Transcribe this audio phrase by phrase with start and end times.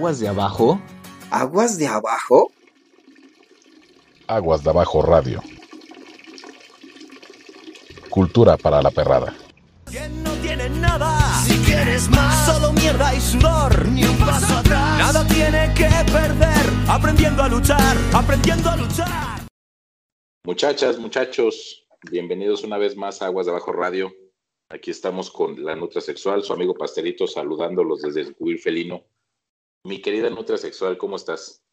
[0.00, 0.80] ¿Aguas de abajo?
[1.30, 2.50] ¿Aguas de abajo?
[4.28, 5.42] Aguas de abajo radio.
[8.08, 9.36] Cultura para la perrada.
[10.24, 14.98] no tiene nada, si quieres más, solo mierda y sudor, ni un paso atrás.
[14.98, 19.40] Nada tiene que perder, aprendiendo a luchar, aprendiendo a luchar.
[20.46, 24.10] Muchachas, muchachos, bienvenidos una vez más a Aguas de Abajo Radio.
[24.70, 29.04] Aquí estamos con la Nutrasexual, su amigo Pastelito, saludándolos desde el cubil felino.
[29.82, 31.64] Mi querida Nutrasexual, ¿cómo estás?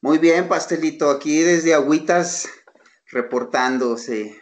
[0.00, 2.48] Muy bien, Pastelito, aquí desde Agüitas
[3.06, 4.36] reportándose.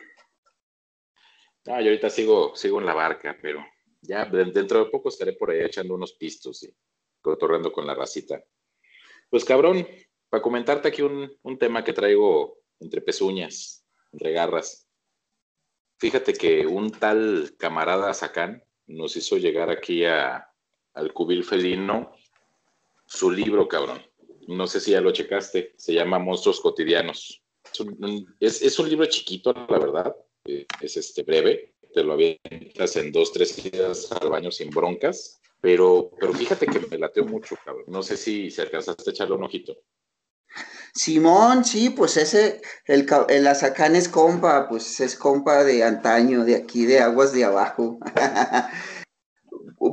[1.67, 3.63] Ah, yo ahorita sigo, sigo en la barca, pero
[4.01, 6.75] ya dentro de poco estaré por ahí echando unos pistos y
[7.21, 8.43] cotorreando con la racita.
[9.29, 9.87] Pues cabrón,
[10.31, 14.89] para comentarte aquí un, un tema que traigo entre pezuñas, entre garras.
[15.99, 20.51] Fíjate que un tal camarada Sacán nos hizo llegar aquí a,
[20.95, 22.15] al cubil felino
[23.09, 24.01] su libro, cabrón.
[24.47, 27.43] No sé si ya lo checaste, se llama Monstruos Cotidianos.
[28.41, 33.33] Es un, libro chiquito, la verdad, eh, es este breve, te lo avientas en dos,
[33.33, 37.85] tres días al baño sin broncas, pero, pero fíjate que me lateo mucho, cabrón.
[37.89, 39.77] No sé si, si alcanzaste a echarle un ojito.
[40.95, 46.57] Simón, sí, pues ese, el, el Azacán es compa, pues es compa de antaño, de
[46.57, 47.99] aquí, de aguas de abajo.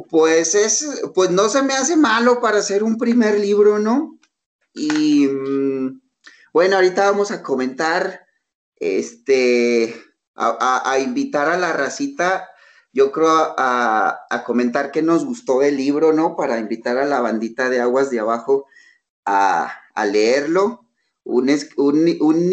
[0.10, 4.20] pues es, pues no se me hace malo para hacer un primer libro, ¿no?
[4.74, 6.02] Y mm,
[6.54, 8.26] bueno, ahorita vamos a comentar,
[8.78, 9.96] este,
[10.36, 12.50] a, invitar a la racita,
[12.92, 16.36] yo creo a, comentar qué nos gustó del libro, ¿no?
[16.36, 18.68] Para invitar a la bandita de aguas de abajo
[19.26, 20.86] a, leerlo
[21.24, 21.50] un,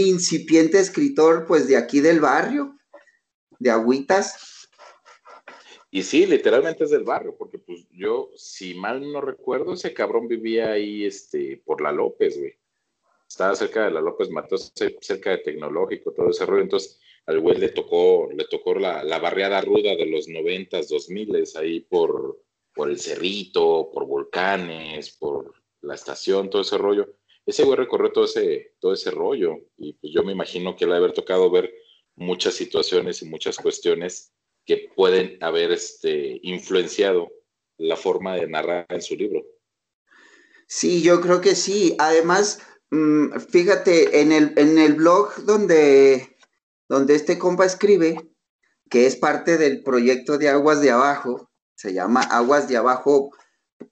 [0.01, 2.77] incipiente escritor, pues de aquí del barrio,
[3.59, 4.52] de Agüitas.
[5.95, 10.27] Y sí, literalmente es del barrio, porque pues yo, si mal no recuerdo, ese cabrón
[10.27, 12.55] vivía ahí, este, por la López, güey.
[13.29, 16.63] Estaba cerca de la López Matos, cerca de Tecnológico, todo ese rollo.
[16.63, 21.11] Entonces, al güey le tocó, le tocó la, la barriada ruda de los noventas, dos
[21.11, 22.43] miles, ahí por,
[22.75, 27.07] por el Cerrito, por Volcanes, por la estación, todo ese rollo
[27.45, 30.95] ese güey recorrió todo ese, todo ese rollo y pues yo me imagino que le
[30.95, 31.75] ha haber tocado ver
[32.15, 34.33] muchas situaciones y muchas cuestiones
[34.65, 37.31] que pueden haber este, influenciado
[37.79, 39.43] la forma de narrar en su libro.
[40.67, 41.97] Sí, yo creo que sí.
[41.99, 46.37] Además, mm, fíjate, en el, en el blog donde,
[46.89, 48.17] donde este compa escribe,
[48.89, 53.31] que es parte del proyecto de Aguas de Abajo, se llama Aguas de Abajo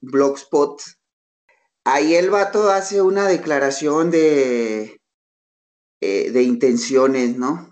[0.01, 0.81] Blogspot,
[1.85, 5.01] ahí el vato hace una declaración de,
[6.01, 7.71] eh, de intenciones, ¿no?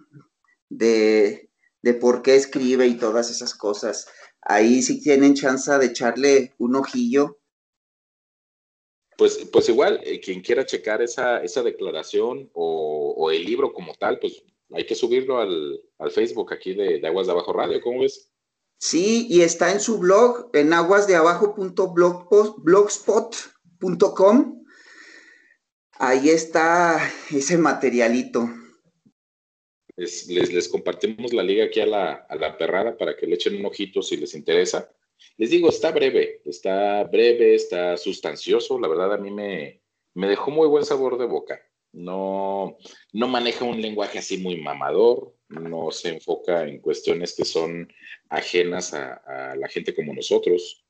[0.69, 1.48] De,
[1.83, 4.09] de por qué escribe y todas esas cosas.
[4.41, 7.39] Ahí sí tienen chance de echarle un ojillo.
[9.17, 14.21] Pues, pues igual, eh, quien quiera checar esa, esa declaración o, el libro como tal,
[14.21, 18.31] pues hay que subirlo al, Facebook aquí de, Aguas de Abajo Radio, ¿cómo ves?
[18.79, 23.37] Sí, y está en su blog, en aguasdeabajo.blogspot
[24.15, 24.65] Com.
[25.99, 27.01] Ahí está
[27.31, 28.49] ese materialito.
[29.99, 34.17] Les, compartimos la liga aquí a la, perrada para que le echen un ojito si
[34.17, 34.89] les interesa.
[35.37, 38.79] Les digo, está breve, está breve, está sustancioso.
[38.79, 39.83] La verdad, a mí me,
[40.15, 41.61] me dejó muy buen sabor de boca.
[41.93, 42.77] No,
[43.13, 47.93] no maneja un lenguaje así muy mamador, no se enfoca en cuestiones que son
[48.29, 50.85] ajenas a, a la gente como nosotros.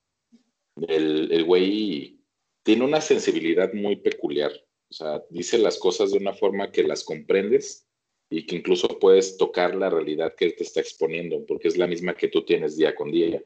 [0.87, 2.21] El, el güey
[2.63, 4.53] tiene una sensibilidad muy peculiar.
[4.91, 7.88] O sea, dice las cosas de una forma que las comprendes
[8.31, 11.87] y que incluso puedes tocar la realidad que él te está exponiendo, porque es la
[11.87, 13.43] misma que tú tienes día con día.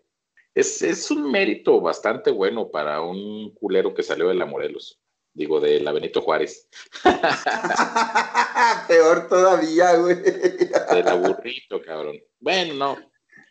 [0.55, 5.01] Es, es un mérito bastante bueno para un culero que salió de la Morelos.
[5.35, 6.69] Digo, de la Benito Juárez.
[8.89, 10.17] Peor todavía, güey.
[10.17, 12.21] Del aburrito, cabrón.
[12.39, 12.99] Bueno, no.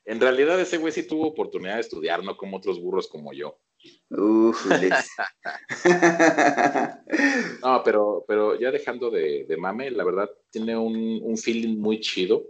[0.06, 3.60] En realidad ese güey sí tuvo oportunidad de estudiar, no como otros burros como yo.
[7.63, 12.44] no, pero, pero ya dejando de, mame, la verdad tiene un, feeling muy chido,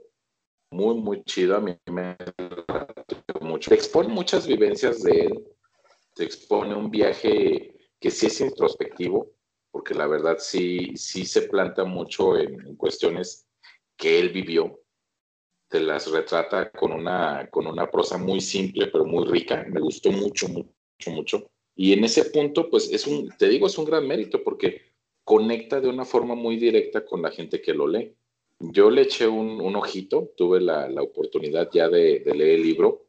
[0.71, 1.55] muy, muy chido.
[1.55, 2.17] A mí me
[3.41, 3.69] mucho.
[3.69, 5.47] Te expone muchas vivencias de él,
[6.15, 9.31] te expone un viaje que sí es introspectivo,
[9.71, 13.45] porque la verdad sí, sí se planta mucho en, cuestiones
[13.95, 14.79] que él vivió.
[15.69, 19.63] Te las retrata con una, con una prosa muy simple, pero muy rica.
[19.69, 20.73] Me gustó mucho, mucho
[21.09, 21.49] mucho.
[21.75, 24.91] Y en ese punto, pues es un, te digo, es un gran mérito porque
[25.23, 28.13] conecta de una forma muy directa con la gente que lo lee.
[28.59, 33.05] Yo le eché un, ojito, tuve la, oportunidad ya de, leer el libro.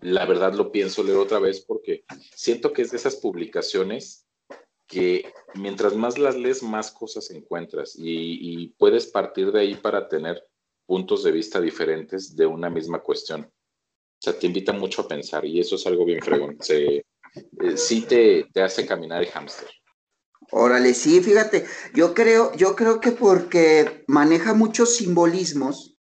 [0.00, 2.04] La verdad lo pienso leer otra vez porque
[2.34, 4.26] siento que es de esas publicaciones
[4.86, 10.44] que mientras más las lees, más cosas encuentras y, puedes partir de ahí para tener
[10.84, 13.50] puntos de vista diferentes de una misma cuestión.
[14.20, 16.58] O sea, te invita mucho a pensar y eso es algo bien fregón.
[16.60, 17.04] Se, eh,
[17.76, 19.68] sí te, te, hace caminar el hámster.
[20.52, 21.64] Órale, sí, fíjate,
[21.94, 25.96] yo creo, yo creo que porque maneja muchos simbolismos,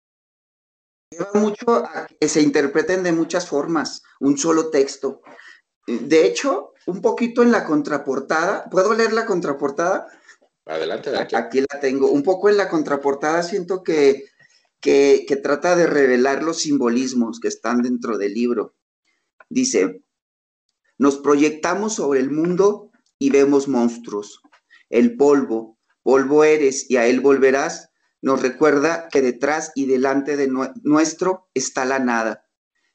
[1.12, 5.22] lleva mucho a que se interpreten de muchas formas, un solo texto.
[5.86, 10.08] De hecho, un poquito en la contraportada, ¿puedo leer la contraportada?
[10.66, 11.36] Adelante, adelante.
[11.36, 12.10] Aquí la tengo.
[12.10, 14.26] Un poco en la contraportada siento que,
[14.88, 18.78] que, trata de revelar los simbolismos que están dentro del libro.
[19.50, 20.02] Dice,
[20.98, 24.42] nos proyectamos sobre el mundo y vemos monstruos.
[24.90, 27.90] El polvo, polvo eres y a él volverás,
[28.22, 30.50] nos recuerda que detrás y delante de
[30.84, 32.46] nuestro está la nada,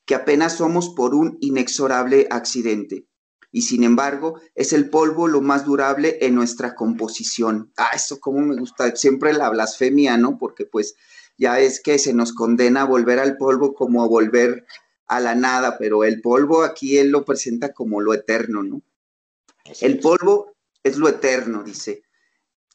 [0.06, 3.06] que apenas somos por un inexorable accidente.
[3.50, 7.70] Y sin embargo, es el polvo lo más durable en nuestra composición.
[7.76, 10.38] Ah, eso como me gusta, siempre la blasfemia, ¿no?
[10.38, 10.94] Porque pues
[11.42, 14.64] ya es que se nos condena a volver al polvo como a volver
[15.08, 18.80] a la nada, pero el polvo aquí él lo presenta como lo eterno, ¿no?
[19.80, 20.54] El polvo
[20.84, 22.04] es lo eterno, dice.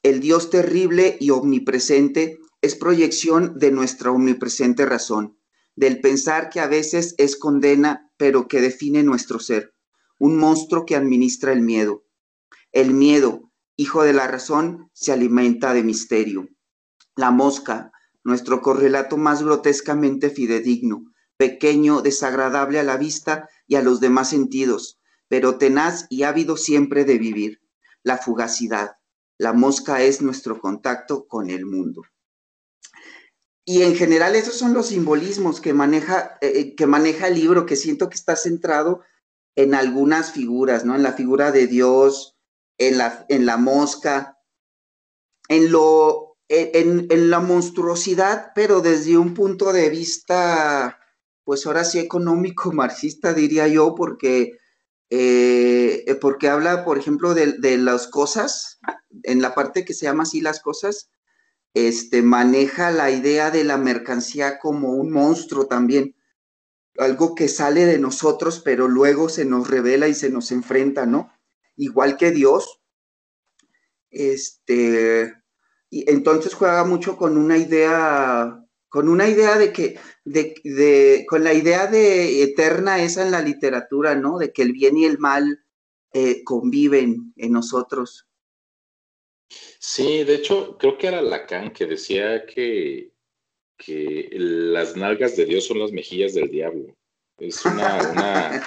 [0.04, 5.40] El Dios terrible y omnipresente es proyección de nuestra omnipresente razón,
[5.78, 9.74] del pensar que a veces es condena, pero que define nuestro ser,
[10.19, 12.04] un monstruo que administra el miedo.
[12.74, 16.50] El miedo, hijo de la razón, se alimenta de misterio.
[17.16, 17.94] La mosca,
[18.27, 21.06] nuestro correlato más grotescamente fidedigno,
[21.38, 27.06] pequeño, desagradable a la vista y a los demás sentidos, pero tenaz y ávido siempre
[27.06, 27.62] de vivir.
[28.03, 28.97] La fugacidad.
[29.38, 32.01] La mosca es nuestro contacto con el mundo.
[33.63, 37.65] Y en general esos son los simbolismos que maneja, eh, eh, que maneja el libro,
[37.65, 39.03] que siento que está centrado
[39.56, 40.95] en algunas figuras, ¿no?
[40.95, 42.35] En la figura de Dios,
[42.77, 44.38] en la, en la mosca,
[45.47, 50.99] en lo, en, la monstruosidad, pero desde un punto de vista,
[51.44, 54.57] pues ahora sí económico, marxista, diría yo, porque
[55.09, 58.79] eh, porque habla, por ejemplo, de, las cosas,
[59.23, 61.09] en la parte que se llama así las cosas,
[61.73, 66.15] este, maneja la idea de la mercancía como un monstruo también,
[66.97, 71.31] algo que sale de nosotros, pero luego se nos revela y se nos enfrenta, ¿no?
[71.75, 72.81] Igual que Dios.
[74.09, 75.35] Este,
[75.89, 81.54] y entonces juega mucho con una idea con una idea de que, de, con la
[81.54, 84.38] idea de eterna esa en la literatura, ¿no?
[84.38, 85.63] De que el bien y el mal
[86.13, 88.28] eh, conviven en nosotros.
[89.80, 93.12] Sí, de hecho, creo que era Lacan que decía que,
[93.78, 96.95] que las nalgas de Dios son las mejillas del diablo.
[97.38, 98.63] Es una,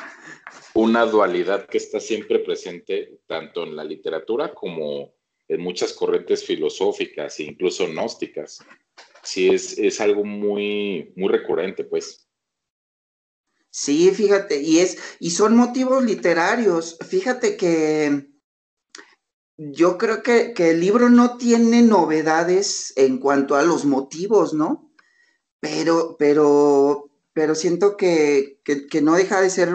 [0.75, 5.15] una dualidad que está siempre presente tanto en la literatura como
[5.51, 8.61] en muchas corrientes filosóficas e incluso gnósticas
[9.23, 12.27] sí es, algo muy, muy recurrente, pues.
[13.71, 16.99] Sí, fíjate, y es, y son motivos literarios.
[17.09, 18.29] Fíjate que
[19.57, 24.93] yo creo que, el libro no tiene novedades en cuanto a los motivos, ¿no?
[25.61, 28.61] Pero, pero, pero siento que,
[29.03, 29.69] no deja de ser,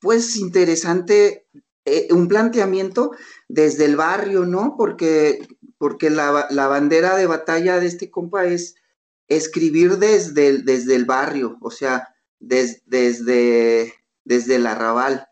[0.00, 1.43] pues, interesante
[1.84, 3.12] eh, un planteamiento
[3.48, 4.74] desde el barrio, ¿no?
[4.76, 5.46] Porque
[5.84, 8.76] porque la, bandera de batalla de este compa es
[9.28, 13.92] escribir desde el, desde el barrio, o sea, desde,
[14.24, 15.28] desde el arrabal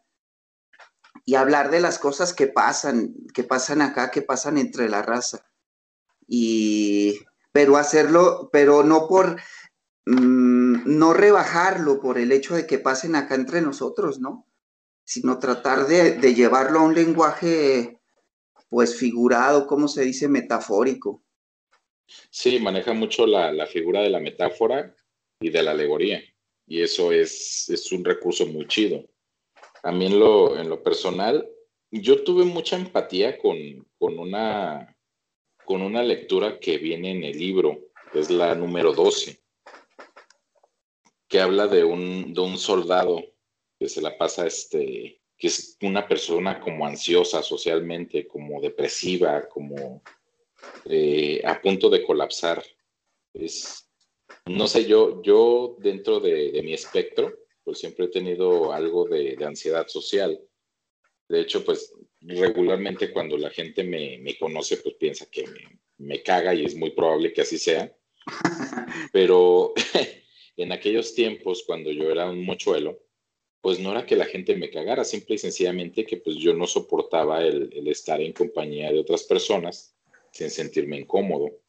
[1.25, 5.47] y hablar de las cosas que pasan, que pasan acá, que pasan entre la raza.
[6.26, 7.21] Y,
[7.52, 9.40] pero hacerlo, pero no por,
[10.04, 14.47] mm, no rebajarlo por el hecho de que pasen acá entre nosotros, ¿no?
[15.04, 17.99] Sino tratar de, de llevarlo a un lenguaje
[18.73, 20.28] pues figurado, ¿cómo se dice?
[20.28, 21.23] Metafórico.
[22.30, 24.94] Sí, maneja mucho la, figura de la metáfora
[25.40, 26.23] y de la alegoría.
[26.66, 29.04] Y eso es, es un recurso muy chido.
[29.82, 31.47] A mí en lo, en lo personal,
[31.90, 33.59] yo tuve mucha empatía con,
[33.99, 34.97] con, una,
[35.66, 37.78] con una lectura que viene en el libro,
[38.12, 39.38] que es la número 12,
[41.28, 43.23] que habla de un, de un soldado
[43.83, 50.05] que se la pasa este, que es una persona como ansiosa socialmente, como depresiva, como
[50.85, 52.62] eh, a punto de colapsar.
[53.35, 53.89] Es,
[54.47, 59.89] no sé, yo, yo dentro de, mi espectro, pues siempre he tenido algo de, ansiedad
[59.89, 60.41] social.
[61.29, 66.55] De hecho, pues regularmente cuando la gente me, conoce, pues piensa que me, me, caga
[66.55, 67.93] y es muy probable que así sea.
[69.12, 69.75] Pero
[70.57, 73.03] en aquellos tiempos, cuando yo era un mochuelo,
[73.62, 76.66] pues no era que la gente me cagara, simple y sencillamente que pues yo no
[76.66, 79.95] soportaba el, estar en compañía de otras personas
[80.33, 81.61] sin sentirme incómodo.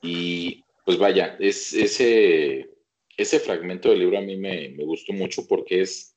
[0.00, 2.70] Y pues vaya, es, ese,
[3.16, 6.14] ese fragmento del libro a mí me, me gustó mucho porque es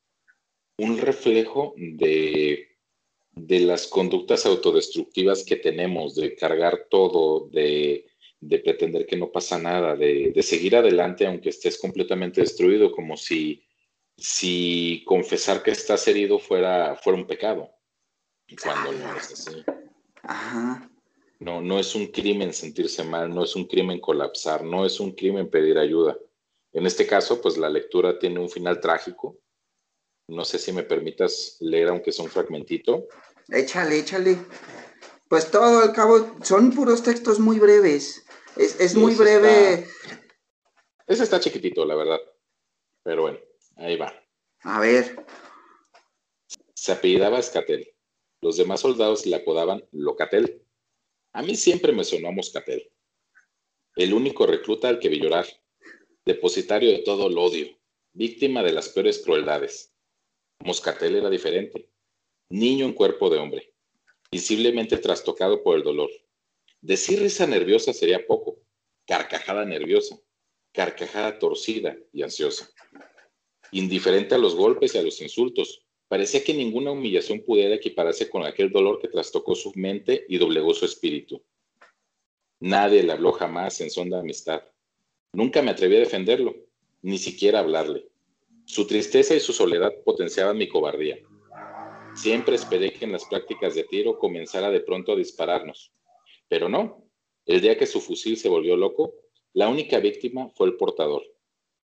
[0.78, 2.68] un reflejo de,
[3.32, 8.06] de las conductas autodestructivas que tenemos, de cargar todo, de,
[8.42, 13.18] de pretender que no pasa nada, de, de, seguir adelante aunque estés completamente destruido, como
[13.18, 13.65] si
[14.18, 17.70] si confesar que estás herido fuera, fuera un pecado.
[18.62, 19.64] Cuando no es así.
[21.40, 25.12] No, no es un crimen sentirse mal, no es un crimen colapsar, no es un
[25.12, 26.18] crimen pedir ayuda.
[26.72, 29.40] En este caso, pues la lectura tiene un final trágico.
[30.28, 33.08] No sé si me permitas leer, aunque sea un fragmentito.
[33.50, 34.38] Échale, échale.
[35.28, 38.26] Pues todo al cabo son puros textos muy breves.
[38.56, 39.88] Es, muy breve.
[41.08, 42.20] ese está chiquitito, la verdad.
[43.04, 43.40] Pero bueno.
[43.76, 44.14] Ahí va.
[44.62, 45.26] A ver.
[46.74, 47.94] Se apellidaba Escatel.
[48.42, 50.62] Los demás soldados le apodaban Locatel.
[51.34, 52.92] A mí siempre me sonó Moscatel.
[53.96, 55.46] El único recluta al que vi llorar.
[56.26, 57.78] Depositario de todo el odio.
[58.14, 59.94] Víctima de las peores crueldades.
[60.60, 61.90] Moscatel era diferente.
[62.50, 63.74] Niño en cuerpo de hombre.
[64.32, 66.10] Visiblemente trastocado por el dolor.
[66.82, 68.60] Decir risa nerviosa sería poco.
[69.06, 70.18] Carcajada nerviosa.
[70.72, 72.70] Carcajada torcida y ansiosa
[73.72, 75.86] indiferente a los golpes y a los insultos.
[76.08, 80.74] Parecía que ninguna humillación pudiera equipararse con aquel dolor que trastocó su mente y doblegó
[80.74, 81.42] su espíritu.
[82.60, 84.64] Nadie le habló jamás en son de amistad.
[85.34, 86.56] Nunca me atreví a defenderlo,
[87.02, 88.08] ni siquiera a hablarle.
[88.66, 91.20] Su tristeza y su soledad potenciaban mi cobardía.
[92.16, 95.92] Siempre esperé que en las prácticas de tiro comenzara de pronto a dispararnos.
[96.48, 97.04] Pero no.
[97.46, 99.14] El día que su fusil se volvió loco,
[99.54, 101.24] la única víctima fue el portador.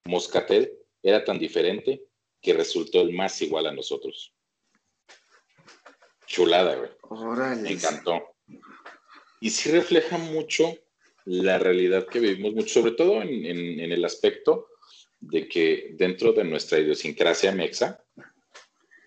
[0.06, 0.72] Moscatel
[1.06, 2.02] era tan diferente
[2.40, 4.34] que resultó el más igual a nosotros.
[6.26, 6.90] Chulada, güey.
[7.62, 8.36] Me encantó.
[9.40, 10.76] Y sí refleja mucho
[11.24, 14.68] la realidad que vivimos, mucho, sobre todo en, el aspecto
[15.20, 18.04] de que dentro de nuestra idiosincrasia mexa,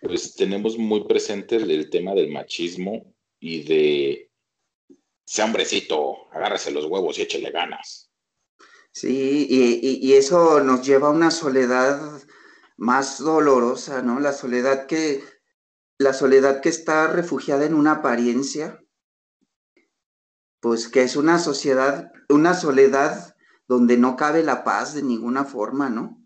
[0.01, 4.31] pues tenemos muy presente el, tema del machismo y de,
[5.25, 8.08] sea hombrecito, agárrese los huevos y échele ganas.
[8.91, 12.21] Sí, y, eso nos lleva a una soledad
[12.77, 14.19] más dolorosa, ¿no?
[14.19, 15.23] La soledad que,
[15.97, 18.83] la soledad que está refugiada en una apariencia,
[20.59, 23.35] pues que es una sociedad, una soledad
[23.67, 26.25] donde no cabe la paz de ninguna forma, ¿no?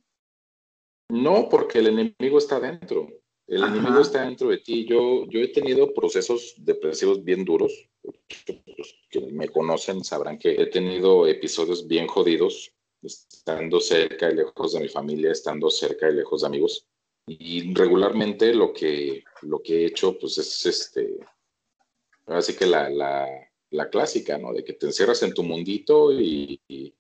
[1.10, 3.08] No, porque el enemigo está dentro.
[3.46, 4.88] El enemigo está dentro de ti.
[4.88, 7.90] Yo, yo he tenido procesos depresivos bien duros.
[9.10, 14.82] Que me conocen sabrán que he tenido episodios bien jodidos, estando cerca y lejos de
[14.82, 16.88] mi familia, estando cerca y lejos de amigos.
[17.28, 21.18] Y regularmente lo que, lo que he hecho, pues es este,
[22.28, 23.28] así que la, la,
[23.70, 24.52] la clásica, ¿no?
[24.54, 26.94] De que te encierras en tu mundito y, y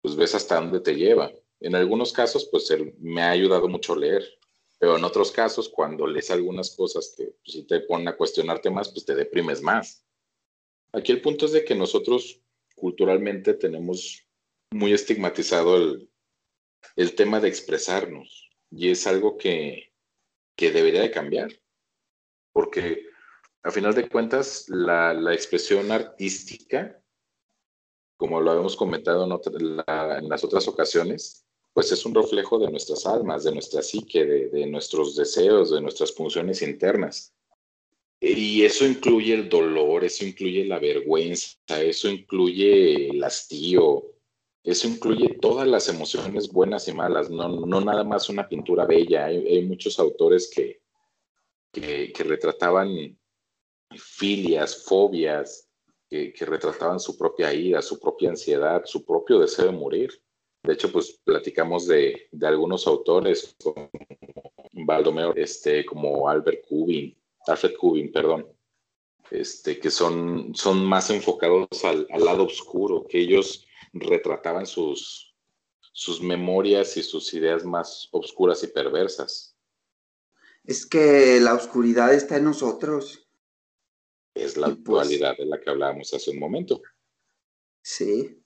[0.00, 1.30] pues ves hasta dónde te lleva.
[1.60, 4.24] En algunos casos, pues me ha ayudado mucho leer
[4.78, 8.70] pero en otros casos, cuando lees algunas cosas que pues, si te ponen a cuestionarte
[8.70, 10.04] más, pues te deprimes más.
[10.92, 12.42] Aquí el punto es de que nosotros
[12.74, 14.26] culturalmente tenemos
[14.70, 16.10] muy estigmatizado el,
[16.96, 19.92] el tema de expresarnos y es algo que,
[20.56, 21.50] que debería de cambiar,
[22.52, 23.06] porque
[23.62, 27.02] a final de cuentas la, la expresión artística,
[28.16, 29.32] como lo habíamos comentado en,
[30.18, 34.66] en las otras ocasiones, pues es un reflejo de nuestras almas, de nuestra psique, de,
[34.66, 37.34] nuestros deseos, de nuestras funciones internas.
[38.20, 44.04] Y eso incluye el dolor, eso incluye la vergüenza, eso incluye el hastío,
[44.64, 49.26] eso incluye todas las emociones buenas y malas, no, no nada más una pintura bella.
[49.26, 50.80] Hay, muchos autores que,
[51.72, 53.18] que, retrataban
[53.94, 55.68] filias, fobias,
[56.08, 60.10] que, que, retrataban su propia ira, su propia ansiedad, su propio deseo de morir.
[60.64, 63.88] De hecho, pues platicamos de, algunos autores como
[64.72, 68.46] Baldomero, este, como Albert Kubin, Alfred Kubin, perdón,
[69.30, 75.34] este, que son, son más enfocados al, lado oscuro, que ellos retrataban sus,
[75.92, 79.56] sus memorias y sus ideas más oscuras y perversas.
[80.64, 83.28] Es que la oscuridad está en nosotros.
[84.34, 86.82] Es la actualidad pues de la que hablábamos hace un momento.
[87.82, 88.42] Sí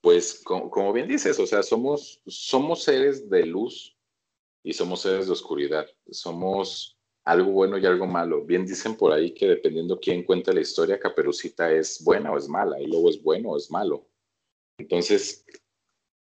[0.00, 3.96] pues como, bien dices, o sea, somos, somos seres de luz
[4.62, 5.86] y somos seres de oscuridad.
[6.10, 6.95] Somos
[7.26, 8.44] algo bueno y algo malo.
[8.44, 12.48] Bien dicen por ahí que dependiendo quién cuenta la historia, Caperucita es buena o es
[12.48, 14.08] mala, y luego es bueno o es malo.
[14.78, 15.44] Entonces,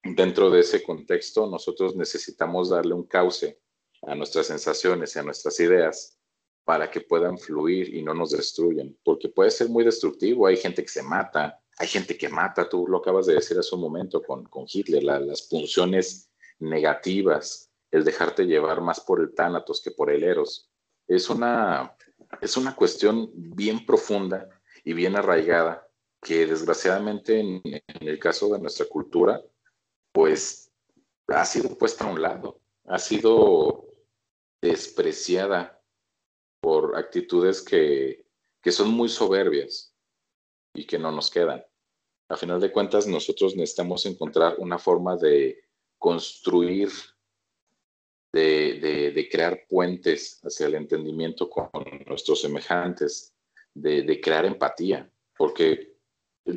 [0.02, 3.60] dentro de ese contexto, nosotros necesitamos darle un cauce
[4.04, 6.18] a nuestras sensaciones y a nuestras ideas
[6.64, 10.84] para que puedan fluir y no nos destruyan, porque puede ser muy destructivo, hay gente
[10.84, 14.22] que se mata, hay gente que mata, tú lo acabas de decir hace un momento
[14.24, 16.30] con, con Hitler, las punciones
[16.60, 20.70] negativas, el dejarte llevar más por el tánatos que por el eros,
[21.08, 21.96] es una,
[22.42, 24.50] es una cuestión bien profunda
[24.84, 25.88] y bien arraigada
[26.22, 27.62] que desgraciadamente en,
[28.00, 29.42] el caso de nuestra cultura,
[30.12, 30.72] pues
[31.28, 33.86] ha sido puesta a un lado, ha sido
[34.62, 35.82] despreciada
[36.62, 38.26] por actitudes que,
[38.62, 39.94] que son muy soberbias
[40.74, 41.66] y que no nos quedan.
[42.30, 45.62] A final de cuentas, nosotros necesitamos encontrar una forma de
[46.00, 46.90] construir,
[48.84, 51.70] de, de, crear puentes hacia el entendimiento con
[52.06, 53.34] nuestros semejantes,
[53.74, 55.96] de, de crear empatía, porque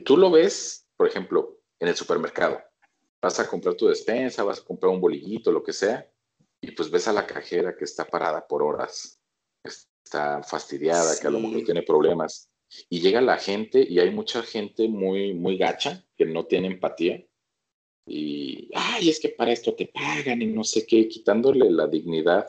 [0.04, 2.60] tú lo ves, por ejemplo, en el supermercado.
[3.22, 6.10] Vas a comprar tu despensa, vas a comprar un bolillito, lo que sea,
[6.60, 9.20] y pues ves a la cajera que está parada por horas,
[9.62, 12.50] está fastidiada, que a lo mejor tiene problemas,
[12.88, 17.24] y llega la gente y hay mucha gente muy, muy gacha que no tiene empatía.
[18.06, 22.46] Y, ay, es que para esto te pagan y no sé qué, quitándole la dignidad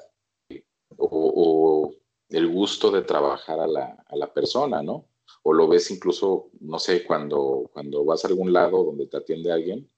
[0.97, 1.93] o,
[2.29, 5.07] el gusto de trabajar a la, a la, persona, ¿no?
[5.43, 9.51] O lo ves incluso, no sé, cuando, cuando vas a algún lado donde te atiende
[9.51, 9.89] alguien,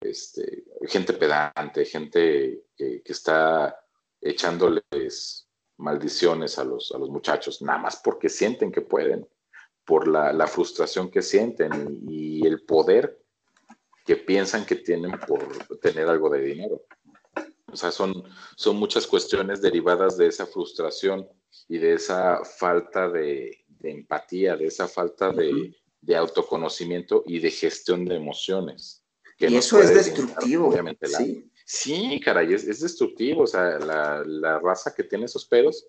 [0.00, 3.76] este, gente pedante, gente que, está
[4.20, 5.48] echándoles
[5.78, 9.26] maldiciones a los, a los muchachos, nada más porque sienten que pueden
[9.84, 13.19] por la, frustración que sienten y, el poder
[14.10, 15.40] que piensan que tienen por
[15.78, 16.84] tener algo de dinero.
[17.66, 18.24] O sea, son,
[18.56, 21.28] son muchas cuestiones derivadas de esa frustración
[21.68, 25.76] y de esa falta de, empatía, de esa falta de,
[26.16, 29.04] autoconocimiento y de gestión de emociones.
[29.38, 30.66] y eso es destructivo.
[30.66, 31.48] obviamente, ¿sí?
[31.64, 33.44] sí, caray, es, es, destructivo.
[33.44, 35.86] O sea, la, la, raza que tiene esos pedos,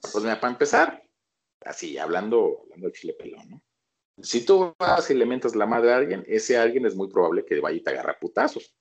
[0.00, 1.04] pues mira, para empezar,
[1.60, 3.62] así, hablando, hablando de chile pelón, ¿no?
[4.20, 7.44] Si tú vas y le mentas la madre a alguien, ese alguien es muy probable
[7.44, 8.74] que vaya y te agarre putazos.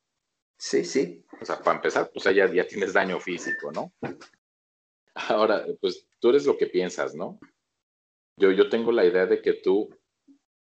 [0.57, 1.25] Sí, sí.
[1.41, 3.91] O sea, para empezar, pues ya, ya tienes daño físico, ¿no?
[5.15, 7.39] Ahora, pues tú eres lo que piensas, ¿no?
[8.37, 9.89] Yo, yo tengo la idea de que tú,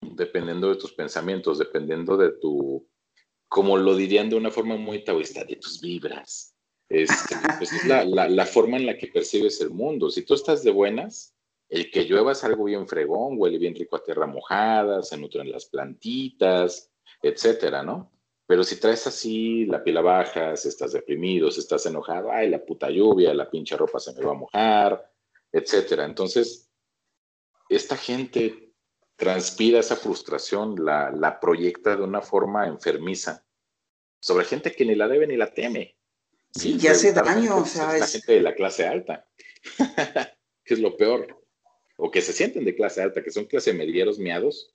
[0.02, 2.88] dependiendo de tus pensamientos, dependiendo de tu,
[3.50, 6.56] como lo dirían de una forma muy taoísta, de tus vibras,
[6.90, 10.10] este, pues es la, la, la forma en la que percibes el mundo.
[10.10, 11.36] Si tú estás de buenas,
[11.70, 15.52] el que llueva es algo bien fregón, huele bien rico a tierra mojada, se nutren
[15.52, 18.12] las plantitas, etcétera, ¿no?
[18.48, 22.66] Pero si traes así la pila baja, si estás deprimido, si estás enojado, ay, la
[22.66, 25.14] puta lluvia, la pinche ropa se me va a mojar,
[25.52, 26.06] etcétera.
[26.06, 26.72] Entonces,
[27.70, 28.74] esta gente
[29.16, 33.46] transpira esa frustración, la, la proyecta de una forma enfermiza
[34.20, 35.96] sobre gente que ni la debe ni la teme.
[36.52, 39.28] Sí, ya hace daño, o sea, es la gente de la clase alta,
[40.64, 41.39] que es lo peor
[42.00, 44.74] o que se sienten de clase alta, que son clase medieros miados,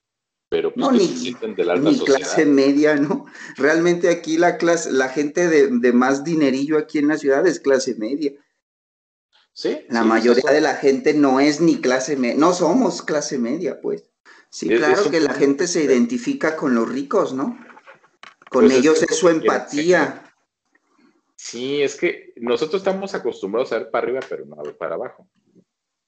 [0.50, 3.26] pero pues no, ni, se sienten de la alta ni clase media, ¿no?
[3.56, 7.60] Realmente aquí la clase, la gente de, de, más dinerillo aquí en la ciudad es
[7.60, 8.32] clase media.
[9.54, 9.80] Sí.
[9.88, 14.04] La mayoría de la gente no es ni clase media, no somos clase media, pues.
[14.50, 17.58] Sí, claro que la gente se identifica con los ricos, ¿no?
[18.50, 20.30] Con pues ellos es, su empatía.
[21.34, 24.94] Sí, es que nosotros estamos acostumbrados a ver para arriba, pero no a ver para
[24.94, 25.26] abajo.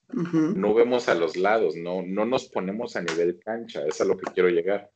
[0.09, 4.17] No vemos a los lados, no, no nos ponemos a nivel cancha, es a lo
[4.17, 4.89] que quiero llegar.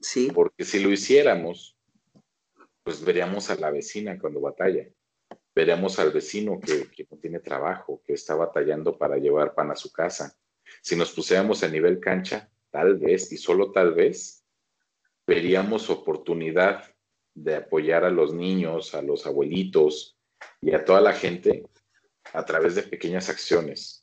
[0.00, 0.30] Sí.
[0.32, 1.76] Porque si lo hiciéramos,
[2.82, 4.86] pues veríamos a la vecina cuando batalla,
[5.54, 9.76] veríamos al vecino que, que no tiene trabajo, que está batallando para llevar pan a
[9.76, 10.36] su casa.
[10.82, 14.44] Si nos pusiéramos a nivel cancha, tal vez, y solo tal vez,
[15.26, 16.84] veríamos oportunidad
[17.34, 20.18] de apoyar a los niños, a los abuelitos
[20.60, 21.64] y a toda la gente
[22.34, 23.97] a través de pequeñas acciones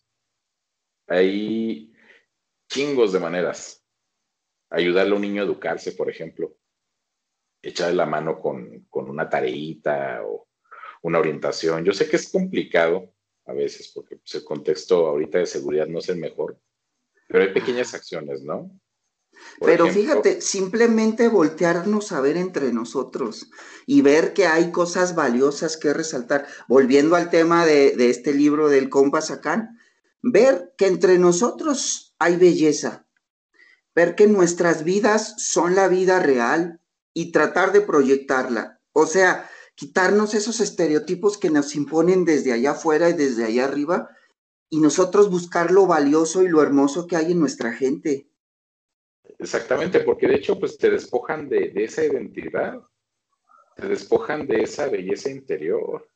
[1.08, 1.94] hay
[2.70, 3.84] chingos de maneras.
[4.70, 6.58] Ayudarle a un niño a educarse, por ejemplo.
[7.62, 10.48] Echarle la mano con, una tareita o
[11.04, 11.84] una orientación.
[11.84, 13.14] Yo sé que es complicado
[13.46, 16.60] a veces porque pues, el contexto ahorita de seguridad no es el mejor,
[17.28, 18.72] pero hay pequeñas acciones, ¿no?
[19.60, 23.52] pero fíjate, simplemente voltearnos a ver entre nosotros
[23.86, 26.48] y ver que hay cosas valiosas que resaltar.
[26.68, 29.78] Volviendo al tema de, de este libro del compa Sacán,
[30.28, 33.08] ver que entre nosotros hay belleza,
[33.94, 36.82] ver que nuestras vidas son la vida real
[37.14, 38.82] y tratar de proyectarla.
[38.92, 44.10] O sea, quitarnos esos estereotipos que nos imponen desde allá afuera y desde allá arriba
[44.68, 48.28] y nosotros buscar lo valioso y lo hermoso que hay en nuestra gente.
[49.38, 52.80] Exactamente, porque de hecho pues te despojan de, de esa identidad,
[53.76, 56.10] te despojan de esa belleza interior.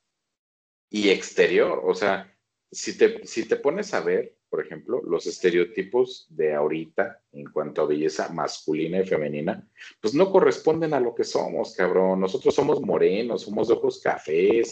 [0.90, 1.82] y exterior.
[1.86, 2.36] O sea,
[2.72, 7.82] si te, si te pones a ver, por ejemplo, los estereotipos de ahorita en cuanto
[7.82, 9.68] a belleza masculina y femenina,
[10.02, 12.20] pues no corresponden a lo que somos, cabrón.
[12.20, 14.72] Nosotros somos morenos, somos de ojos cafés,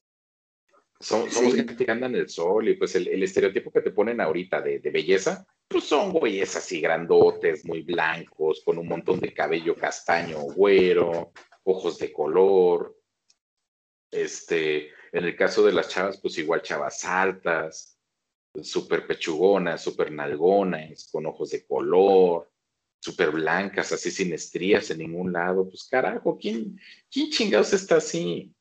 [1.00, 4.62] somos, gente que anda en el sol y pues el, estereotipo que te ponen ahorita
[4.62, 9.76] de, de, belleza, pues son güeyes así grandotes, muy blancos, con un montón de cabello
[9.76, 11.32] castaño, güero,
[11.64, 12.98] ojos de color.
[14.10, 17.98] Este, en el caso de las chavas, pues igual chavas altas,
[18.62, 22.52] súper pechugonas, súper nalgonas, con ojos de color,
[23.00, 25.68] súper blancas, así sin estrías en ningún lado.
[25.68, 26.80] Pues carajo, ¿quién,
[27.12, 28.54] quién chingados está así?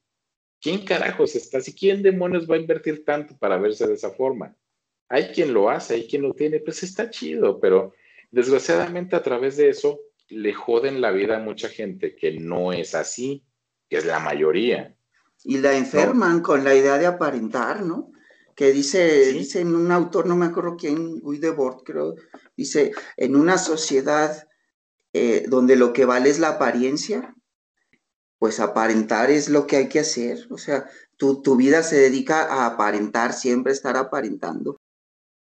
[0.61, 1.75] ¿Quién carajos está así?
[1.75, 4.57] ¿Quién demonios va a invertir tanto para verse de esa forma?
[5.09, 7.93] Hay quien lo hace, hay quien lo tiene, pues está chido, pero
[8.31, 12.95] desgraciadamente a través de eso le joden la vida a mucha gente que no es
[12.95, 13.45] así,
[13.89, 14.96] que es la mayoría.
[15.45, 18.13] Y la enferman con la idea de aparentar, ¿no?
[18.55, 22.15] Que dice, dice en un autor, no me acuerdo quién, Guy Debord, creo,
[22.57, 24.49] dice, en una sociedad
[25.13, 27.35] eh, donde lo que vale es la apariencia,
[28.39, 30.47] pues aparentar es lo que hay que hacer.
[30.51, 34.81] O sea, tu, tu vida se dedica a aparentar, siempre estar aparentando.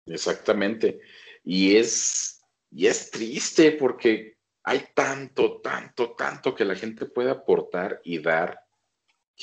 [0.06, 1.00] Exactamente.
[1.44, 8.02] Y es, y es triste porque hay tanto, tanto, tanto que la gente puede aportar
[8.04, 8.60] y dar,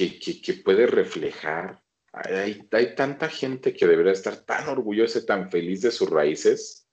[0.07, 1.83] que, puede reflejar.
[2.13, 6.87] Hay, hay, tanta gente que debería estar tan orgullosa y tan feliz de sus raíces.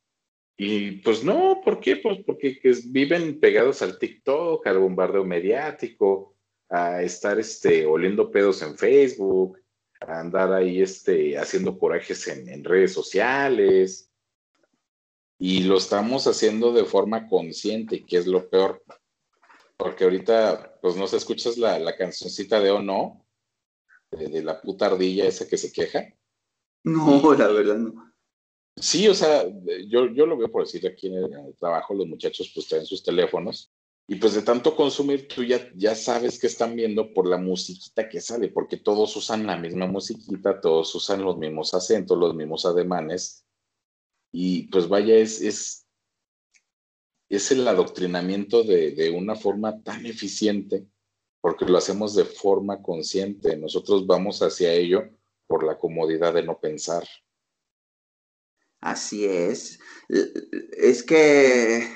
[0.58, 1.98] Y pues no, ¿por qué?
[1.98, 6.36] Pues porque viven pegados al TikTok, al bombardeo mediático,
[6.70, 9.60] a estar este, oliendo pedos en Facebook,
[10.00, 14.10] a andar ahí este, haciendo corajes en redes sociales,
[15.38, 18.84] y lo estamos haciendo de forma consciente, que es lo peor.
[19.78, 23.26] Porque ahorita, pues no se escuchas la, la cancioncita de O no,
[24.12, 26.14] de, la puta ardilla esa que se queja.
[26.84, 28.14] No, la verdad no.
[28.78, 29.46] Sí, o sea,
[29.88, 33.04] yo, yo lo veo por decir aquí en el, trabajo, los muchachos pues traen sus
[33.04, 33.72] teléfonos
[34.08, 38.10] y pues de tanto consumir tú ya, ya sabes que están viendo por la musiquita
[38.10, 42.66] que sale, porque todos usan la misma musiquita, todos usan los mismos acentos, los mismos
[42.66, 43.46] ademanes
[44.32, 45.85] y pues vaya, es, es,
[47.30, 50.86] es el adoctrinamiento de, de una forma tan eficiente,
[51.42, 53.56] porque lo hacemos de forma consciente.
[53.58, 55.10] Nosotros vamos hacia ello
[55.48, 57.04] por la comodidad de no pensar.
[58.82, 59.80] Así es.
[60.78, 61.88] Es que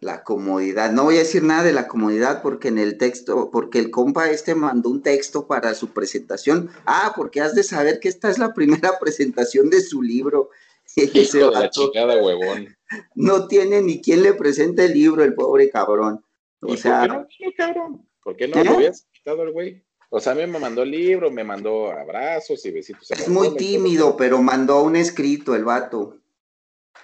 [0.00, 3.78] la comodidad, no voy a decir nada de la comodidad porque en el texto, porque
[3.78, 6.70] el compa este mandó un texto para su presentación.
[6.84, 10.50] Ah, porque has de saber que esta es la primera presentación de su libro
[10.94, 12.75] Hijo de la chingada, huevón.
[13.14, 16.24] No tiene ni quien le presente el libro, el pobre cabrón.
[16.60, 18.08] O sea, ¿por qué no, cabrón?
[18.22, 19.84] ¿Por qué no lo habías quitado el güey?
[20.10, 23.10] O sea, a mí me mandó el libro, me mandó abrazos y besitos.
[23.10, 26.18] Es muy tímido, pero mandó un escrito el vato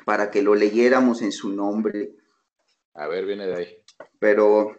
[0.04, 2.12] para que lo leyéramos en su nombre.
[2.94, 3.76] A ver, viene de ahí.
[4.18, 4.76] Pero,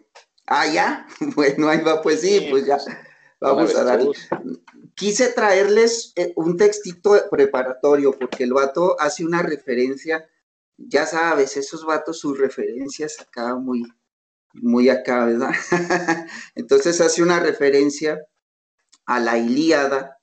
[0.47, 2.77] ah, ya, bueno, ahí va, pues sí, pues ya,
[3.39, 4.01] vamos a dar
[4.95, 10.27] quise traerles eh, un textito preparatorio porque el vato hace una referencia,
[10.77, 13.83] ya sabes, esos vatos, sus referencias acá muy,
[14.53, 15.51] muy acá, ¿verdad?
[16.55, 18.19] Entonces hace una referencia
[19.05, 20.17] a la Ilíada,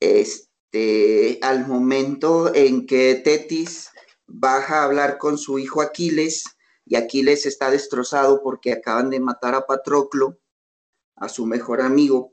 [0.00, 3.90] este, al momento en que Tetis
[4.26, 6.44] baja a hablar con su hijo Aquiles
[6.84, 10.38] y Aquiles está destrozado porque acaban de matar a Patroclo,
[11.16, 12.32] a su mejor amigo,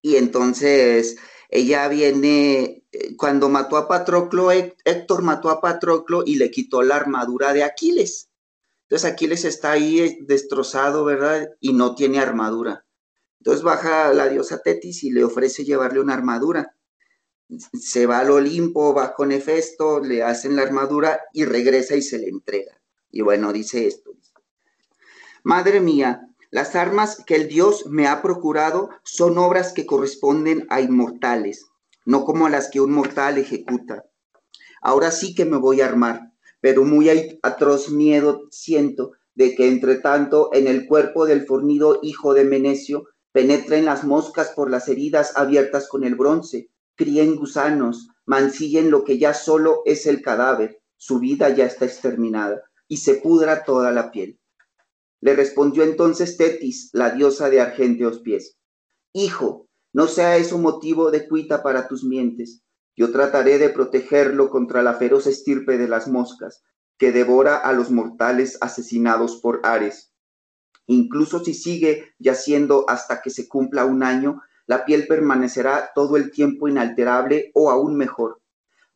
[0.00, 1.16] y entonces
[1.48, 6.96] ella viene, eh, cuando mató a Patroclo, Héctor mató a Patroclo y le quitó la
[6.96, 8.28] armadura de Aquiles.
[8.82, 11.48] Entonces Aquiles está ahí eh, destrozado, ¿verdad?
[11.60, 12.84] Y no tiene armadura.
[13.38, 16.74] Entonces baja la diosa Tetis y le ofrece llevarle una armadura.
[17.72, 22.18] Se va al Olimpo, va con Hefesto, le hacen la armadura y regresa y se
[22.18, 22.78] le entrega.
[23.10, 24.12] Y bueno, dice esto.
[25.44, 30.80] Madre mía, las armas que el Dios me ha procurado son obras que corresponden a
[30.80, 31.66] inmortales,
[32.06, 34.06] no como las que un mortal ejecuta.
[34.80, 37.10] Ahora sí que me voy a armar, pero muy
[37.42, 43.04] atroz miedo siento de que entre tanto en el cuerpo del fornido hijo de Menecio
[43.32, 49.18] penetren las moscas por las heridas abiertas con el bronce, críen gusanos, mancillen lo que
[49.18, 54.10] ya solo es el cadáver, su vida ya está exterminada, y se pudra toda la
[54.10, 54.37] piel.
[55.20, 58.56] Le respondió entonces Tetis, la diosa de argénteos pies.
[59.12, 62.62] Hijo, no sea eso motivo de cuita para tus mientes.
[62.96, 66.62] Yo trataré de protegerlo contra la feroz estirpe de las moscas,
[66.98, 70.12] que devora a los mortales asesinados por Ares.
[70.86, 76.30] Incluso si sigue yaciendo hasta que se cumpla un año, la piel permanecerá todo el
[76.30, 78.40] tiempo inalterable o aún mejor.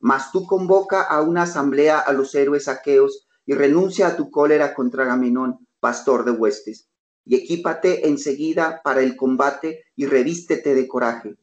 [0.01, 4.75] Mas tú convoca a una asamblea a los héroes aqueos y renuncia a tu cólera
[4.75, 6.89] contra Gaminón, pastor de huestes,
[7.25, 11.35] y equípate enseguida para el combate y revístete de coraje.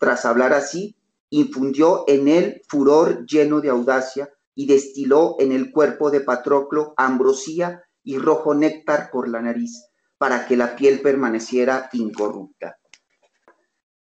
[0.00, 0.96] Tras hablar así,
[1.30, 7.84] infundió en él furor lleno de audacia y destiló en el cuerpo de Patroclo ambrosía
[8.02, 9.84] y rojo néctar por la nariz,
[10.18, 12.78] para que la piel permaneciera incorrupta.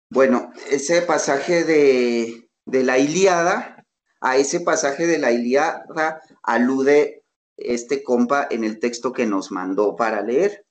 [0.09, 3.85] Bueno, ese pasaje de, de la Iliada,
[4.21, 7.18] a ese pasaje de la Iliada alude
[7.61, 10.65] este compa en el texto que nos mandó para leer.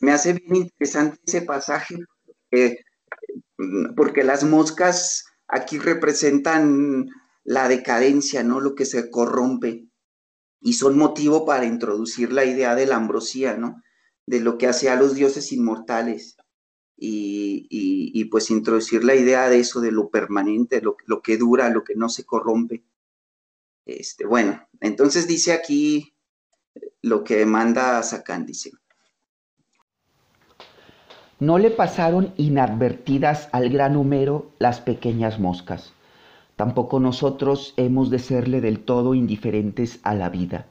[0.00, 1.96] Me hace bien interesante ese pasaje
[3.96, 7.06] porque las moscas aquí representan
[7.44, 8.60] la decadencia, ¿no?
[8.60, 9.88] Lo que se corrompe
[10.60, 13.82] y son motivo para introducir la idea de la ambrosía, ¿no?
[14.26, 16.36] De lo que hace a los dioses inmortales
[16.96, 21.94] y, pues introducir la idea de eso, de lo permanente, lo que dura, lo que
[21.94, 22.84] no se corrompe.
[23.88, 26.14] Este, bueno, entonces dice aquí
[27.00, 28.70] lo que manda Sacán, dice.
[31.40, 35.94] No le pasaron inadvertidas al gran Homero las pequeñas moscas.
[36.54, 40.66] Tampoco nosotros hemos de serle del todo indiferentes a la vida.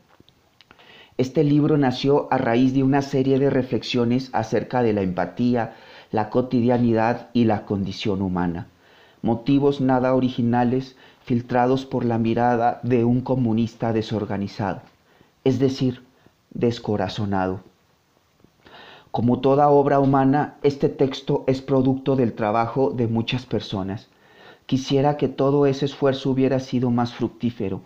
[1.18, 5.76] Este libro nació a raíz de una serie de reflexiones acerca de la empatía,
[6.12, 8.68] la cotidianidad y la condición humana.
[9.24, 10.96] Motivos nada originales
[11.28, 14.82] filtrados por la mirada de un comunista desorganizado,
[15.44, 16.06] es decir,
[16.52, 17.60] descorazonado.
[19.12, 24.08] Como toda obra humana, este texto es producto del trabajo de muchas personas.
[24.68, 27.82] Quisiera que todo ese esfuerzo hubiera sido más fructífero,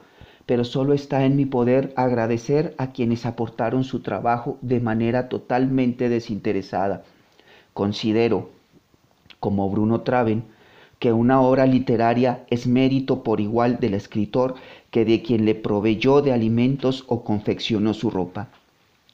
[0.45, 6.09] pero solo está en mi poder agradecer a quienes aportaron su trabajo de manera totalmente
[6.09, 7.01] desinteresada.
[7.73, 8.51] Considero,
[9.39, 10.43] como Bruno Traven,
[11.01, 14.53] que una obra literaria es mérito por igual del escritor
[14.91, 18.49] que de quien le proveyó de alimentos o confeccionó su ropa.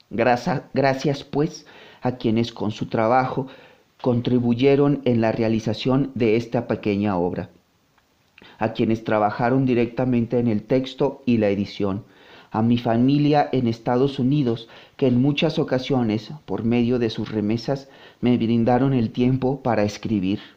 [0.09, 1.65] Gracias, pues
[2.01, 3.47] a quienes con su trabajo
[4.01, 7.49] contribuyeron en la realización de esta pequeña obra,
[8.59, 12.03] a quienes trabajaron directamente en el texto y la edición,
[12.51, 17.87] a mi familia en Estados Unidos, que en muchas ocasiones, por medio de sus remesas,
[18.19, 20.56] me brindaron el tiempo para escribir.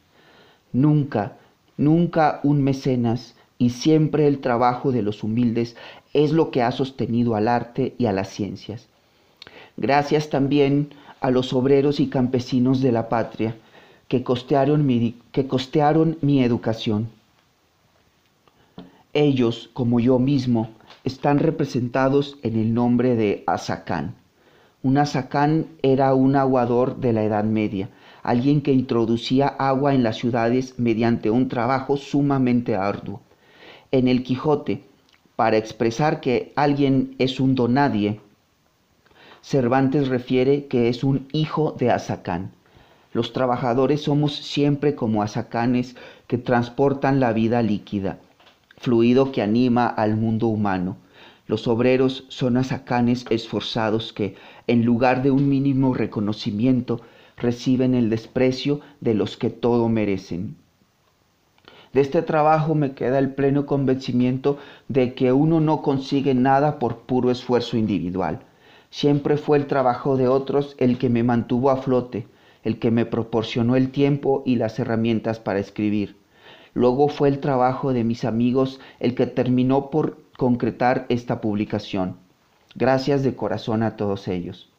[0.73, 1.37] Nunca,
[1.77, 5.77] nunca un mecenas y siempre el trabajo de los humildes
[6.15, 8.89] es lo que ha sostenido al arte y a las ciencias.
[9.77, 13.57] Gracias también a los obreros y campesinos de la patria
[14.09, 17.09] que costearon mi, que costearon mi educación.
[19.13, 20.71] Ellos, como yo mismo,
[21.05, 24.15] están representados en el nombre de Azacán.
[24.83, 27.89] Un Azacán era un aguador de la Edad Media,
[28.23, 33.21] alguien que introducía agua en las ciudades mediante un trabajo sumamente arduo.
[33.91, 34.85] En el Quijote,
[35.37, 38.21] para expresar que alguien es un donadie,
[39.43, 42.53] Cervantes refiere que es un hijo de Azacán.
[43.13, 48.19] Los trabajadores somos siempre como azacanes que transportan la vida líquida,
[48.77, 50.99] fluido que anima al mundo humano.
[51.47, 57.01] Los obreros son azacanes esforzados que, en lugar de un mínimo reconocimiento,
[57.41, 60.57] reciben el desprecio de los que todo merecen.
[61.93, 66.99] De este trabajo me queda el pleno convencimiento de que uno no consigue nada por
[66.99, 68.41] puro esfuerzo individual.
[68.91, 72.29] Siempre fue el trabajo de otros el que me mantuvo a flote,
[72.63, 76.17] el que me proporcionó el tiempo y las herramientas para escribir.
[76.75, 82.17] Luego fue el trabajo de mis amigos el que terminó por concretar esta publicación.
[82.77, 84.71] Gracias de corazón a todos ellos.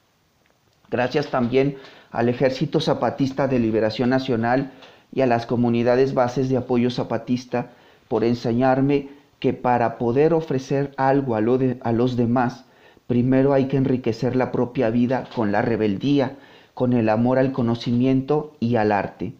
[0.89, 1.77] Gracias también
[2.11, 4.71] al Ejército Zapatista de Liberación Nacional
[5.13, 7.71] y a las comunidades bases de apoyo zapatista
[8.07, 12.65] por enseñarme que para poder ofrecer algo a, los demás,
[13.07, 16.37] primero hay que enriquecer la propia vida con la rebeldía,
[16.73, 19.33] con el amor al conocimiento y al arte.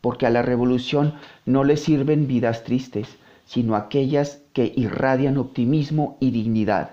[0.00, 1.14] Porque a la revolución
[1.46, 3.08] no le sirven vidas tristes,
[3.44, 6.90] sino aquellas que irradian optimismo y dignidad.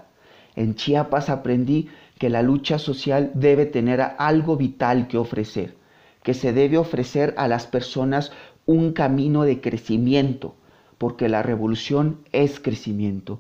[0.56, 5.76] En Chiapas aprendí que la lucha social debe tener algo vital que ofrecer,
[6.24, 8.32] que se debe ofrecer a las personas
[8.66, 10.56] un camino de crecimiento,
[10.98, 13.40] porque la revolución es crecimiento.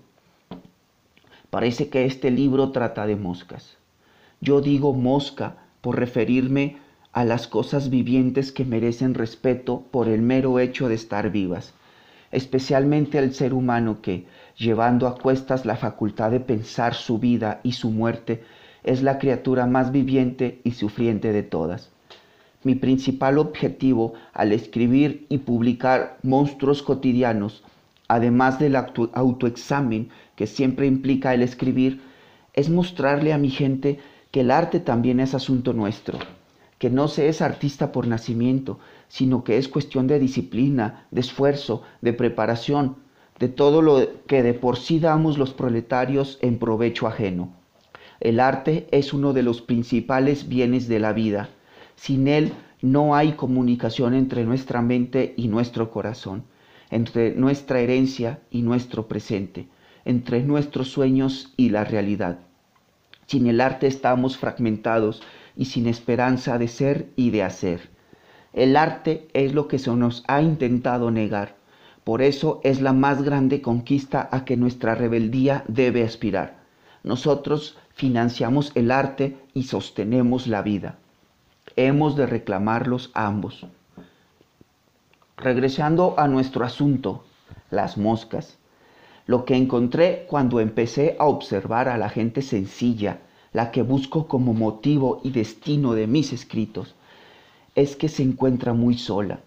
[1.49, 3.77] Parece que este libro trata de moscas.
[4.41, 6.77] Yo digo mosca por referirme
[7.13, 11.73] a las cosas vivientes que merecen respeto por el mero hecho de estar vivas,
[12.31, 14.25] especialmente al ser humano que,
[14.57, 18.43] llevando a cuestas la facultad de pensar su vida y su muerte,
[18.85, 21.89] es la criatura más viviente y sufriente de todas.
[22.63, 27.63] Mi principal objetivo al escribir y publicar Monstruos Cotidianos,
[28.07, 32.01] además del autoexamen que siempre implica el escribir,
[32.53, 36.19] es mostrarle a mi gente que el arte también es asunto nuestro,
[36.77, 41.81] que no se es artista por nacimiento, sino que es cuestión de disciplina, de esfuerzo,
[42.01, 42.97] de preparación,
[43.39, 47.64] de todo lo que de por sí damos los proletarios en provecho ajeno.
[48.19, 51.49] El arte es uno de los principales bienes de la vida.
[51.95, 56.43] Sin él no hay comunicación entre nuestra mente y nuestro corazón,
[56.89, 59.67] entre nuestra herencia y nuestro presente,
[60.05, 62.39] entre nuestros sueños y la realidad.
[63.27, 65.23] Sin el arte estamos fragmentados
[65.55, 67.89] y sin esperanza de ser y de hacer.
[68.53, 71.57] El arte es lo que se nos ha intentado negar.
[72.03, 76.64] Por eso es la más grande conquista a que nuestra rebeldía debe aspirar.
[77.05, 80.97] Nosotros financiamos el arte y sostenemos la vida.
[81.75, 83.67] Hemos de reclamarlos ambos.
[85.37, 87.23] Regresando a nuestro asunto,
[87.69, 88.57] las moscas.
[89.27, 93.19] Lo que encontré cuando empecé a observar a la gente sencilla,
[93.53, 96.95] la que busco como motivo y destino de mis escritos,
[97.75, 99.41] es que se encuentra muy sola,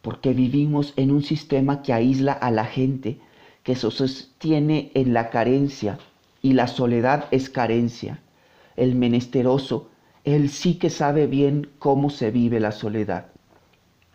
[0.00, 3.18] porque vivimos en un sistema que aísla a la gente,
[3.64, 5.98] que se sostiene en la carencia,
[6.42, 8.20] y la soledad es carencia.
[8.76, 9.90] El menesteroso,
[10.24, 13.26] él sí que sabe bien cómo se vive la soledad.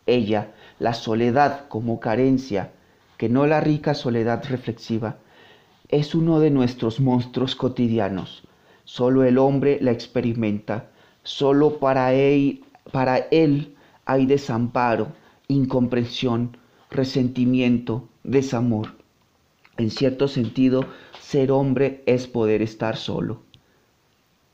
[0.06, 2.72] Ella, la soledad como carencia,
[3.18, 5.18] que no la rica soledad reflexiva,
[5.90, 8.44] es uno de nuestros monstruos cotidianos.
[8.84, 10.90] Solo el hombre la experimenta,
[11.24, 15.14] solo para él para él hay desamparo,
[15.48, 16.58] incomprensión,
[16.92, 18.94] resentimiento, desamor.
[19.78, 20.86] En cierto sentido,
[21.20, 23.42] ser hombre es poder estar solo.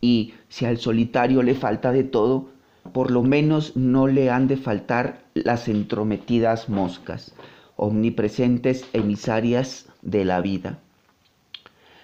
[0.01, 2.49] Y si al solitario le falta de todo,
[2.93, 7.35] por lo menos no le han de faltar las entrometidas moscas,
[7.75, 10.79] omnipresentes emisarias de la vida.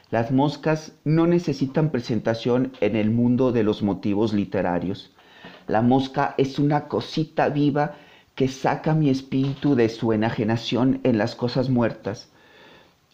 [0.10, 5.12] Las moscas no necesitan presentación en el mundo de los motivos literarios.
[5.68, 7.96] La mosca es una cosita viva
[8.36, 12.32] que saca mi espíritu de su enajenación en las cosas muertas,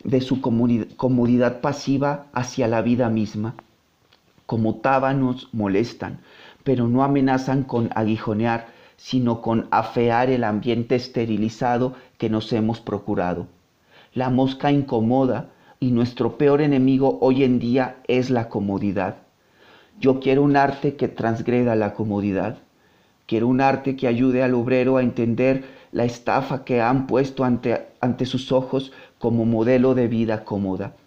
[0.03, 3.55] de su comodidad pasiva hacia la vida misma.
[4.45, 6.19] Como tábanos molestan,
[6.63, 13.47] pero no amenazan con aguijonear, sino con afear el ambiente esterilizado que nos hemos procurado.
[14.13, 19.17] La mosca incomoda y nuestro peor enemigo hoy en día es la comodidad.
[19.99, 22.57] Yo quiero un arte que transgreda la comodidad.
[23.25, 27.87] Quiero un arte que ayude al obrero a entender la estafa que han puesto ante,
[28.01, 28.91] ante sus ojos
[29.23, 30.97] como modelo de vida cómoda.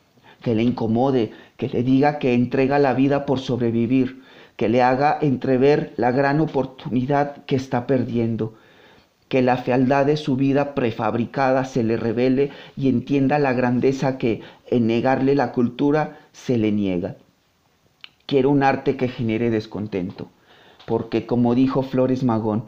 [0.41, 4.23] Que le incomode, que le diga que entrega la vida por sobrevivir,
[4.57, 8.55] que le haga entrever la gran oportunidad que está perdiendo,
[9.29, 14.41] que la fealdad de su vida prefabricada se le revele y entienda la grandeza que
[14.71, 17.17] en negarle la cultura se le niega.
[18.25, 20.31] Quiero un arte que genere descontento,
[20.87, 22.65] porque como dijo Flores Magón,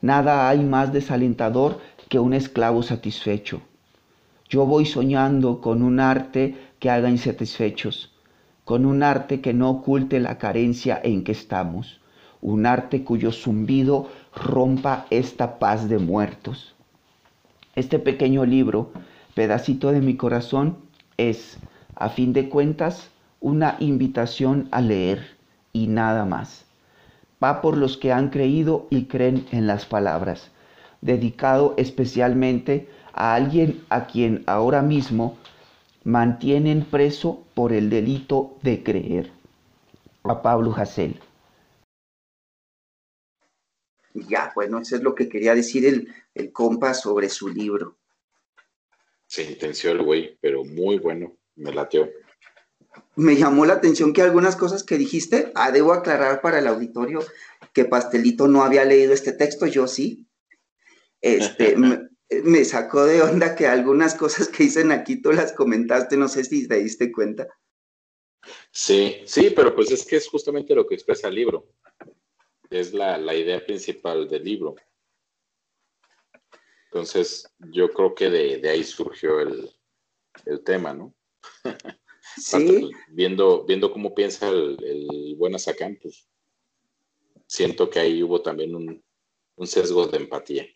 [0.00, 3.62] nada hay más desalentador que un esclavo satisfecho.
[4.48, 8.14] Yo voy soñando con un arte que haga insatisfechos,
[8.64, 12.00] con un arte que no oculte la carencia en que estamos,
[12.40, 16.74] un arte cuyo zumbido rompa esta paz de muertos.
[17.74, 18.90] Este pequeño libro,
[19.34, 20.78] pedacito de mi corazón,
[21.18, 21.58] es,
[21.94, 25.36] a fin de cuentas, una invitación a leer
[25.74, 26.64] y nada más.
[27.42, 30.50] Va por los que han creído y creen en las palabras,
[31.02, 35.36] dedicado especialmente a alguien a quien ahora mismo
[36.04, 39.32] mantienen preso por el delito de creer.
[40.22, 41.20] A Pablo Hassel.
[44.14, 47.96] Ya, bueno, eso es lo que quería decir el, el compa sobre su libro.
[49.26, 52.08] Se intenció el güey, pero muy bueno, me lateó
[53.16, 57.20] me llamó la atención que algunas cosas que dijiste, ah, debo aclarar para el auditorio
[57.72, 60.28] que Pastelito no había leído este texto, yo sí.
[61.20, 62.08] Este, me,
[62.64, 66.68] sacó de onda que algunas cosas que dicen aquí tú las comentaste, no sé si
[66.68, 67.48] te diste cuenta.
[68.70, 71.68] Sí, sí, pero pues es que es justamente lo que expresa el libro.
[72.70, 74.74] Es la, idea principal del libro.
[76.84, 79.70] Entonces, yo creo que de, ahí surgió el,
[80.46, 81.14] el tema, ¿no?
[82.36, 82.90] Sí.
[83.08, 86.28] viendo, viendo cómo piensa el, el buen Azacán, pues
[87.48, 89.02] siento que ahí hubo también un,
[89.66, 90.66] sesgo de empatía.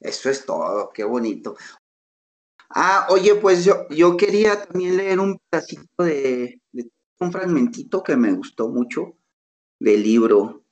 [0.00, 1.56] Eso es todo, qué bonito.
[2.70, 6.60] Ah, oye, pues yo, yo quería también leer un pedacito de,
[7.18, 9.16] un fragmentito que me gustó mucho
[9.80, 10.62] del libro.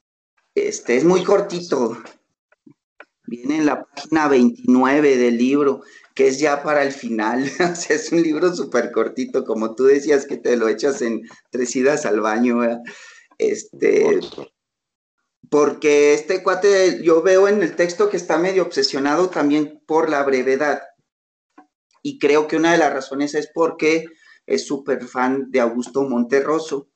[0.55, 1.97] Este es muy cortito.
[3.27, 5.83] Viene en la página 29 del libro,
[6.14, 7.51] que es ya para el final.
[7.89, 12.07] es un libro súper cortito, como tú decías que te lo echas en tres idas
[12.07, 12.61] al baño.
[13.39, 14.20] Este,
[15.51, 20.22] porque este cuate, yo veo en el texto que está medio obsesionado también por la
[20.22, 20.82] brevedad.
[22.03, 24.07] Y creo que una de las razones es porque
[24.47, 26.88] es súper fan de Augusto Monterroso.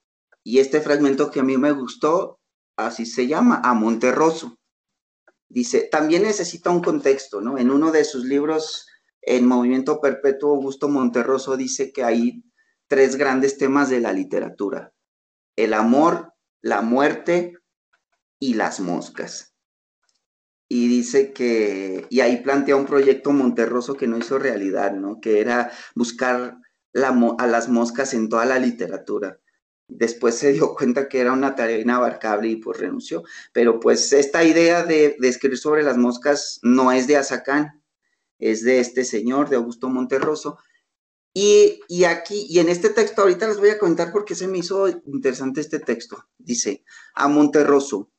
[0.42, 2.40] Y este fragmento que a mí me gustó,
[2.76, 4.58] así se llama, a Monterroso.
[5.48, 7.58] Dice, también necesita un contexto, ¿no?
[7.58, 8.86] En uno de sus libros,
[9.22, 12.42] En Movimiento Perpetuo, Augusto Monterroso dice que hay
[12.88, 14.92] tres grandes temas de la literatura.
[15.56, 16.32] El amor,
[16.62, 17.59] la muerte
[18.40, 19.54] y las moscas.
[20.68, 25.20] Y dice que, y ahí plantea un proyecto Monterroso que no hizo realidad, ¿no?
[25.20, 26.58] Que era buscar
[26.94, 29.40] a las moscas en toda la literatura.
[29.88, 33.24] Después se dio cuenta que era una tarea inabarcable y pues renunció.
[33.52, 37.82] Pero pues esta idea de, escribir sobre las moscas no es de Azacán,
[38.38, 40.58] es de este señor, de Augusto Monterroso.
[41.34, 44.58] Y, y, aquí, y en este texto, ahorita les voy a comentar porque se me
[44.58, 46.28] hizo interesante este texto.
[46.38, 46.84] Dice,
[47.14, 48.10] a Monterroso,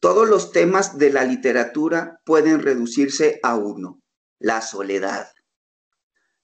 [0.00, 4.00] todos los temas de la literatura pueden reducirse a uno,
[4.38, 5.28] la soledad.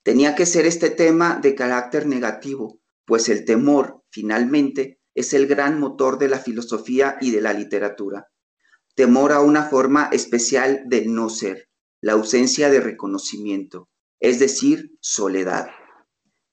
[0.03, 5.79] Tenía que ser este tema de carácter negativo, pues el temor, finalmente, es el gran
[5.79, 8.27] motor de la filosofía y de la literatura.
[8.95, 11.69] Temor a una forma especial del no ser,
[12.01, 13.89] la ausencia de reconocimiento,
[14.19, 15.69] es decir, soledad.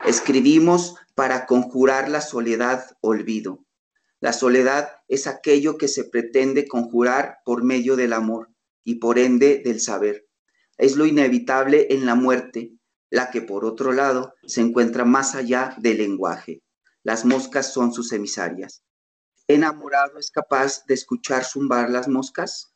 [0.05, 3.65] Escribimos para conjurar la soledad olvido,
[4.23, 8.51] la soledad es aquello que se pretende conjurar por medio del amor
[8.85, 10.29] y por ende del saber.
[10.79, 12.71] Es lo inevitable en la muerte,
[13.11, 16.63] la que por otro lado se encuentra más allá del lenguaje.
[17.03, 18.85] Las moscas son sus emisarias.
[19.49, 22.73] ¿Enamorado es capaz de escuchar zumbar las moscas?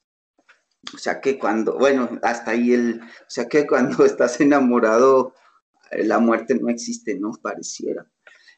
[0.92, 5.32] O sea que cuando, bueno, hasta ahí el, o sea que cuando estás enamorado,
[5.92, 7.30] la muerte no existe, ¿no?
[7.40, 8.04] Pareciera.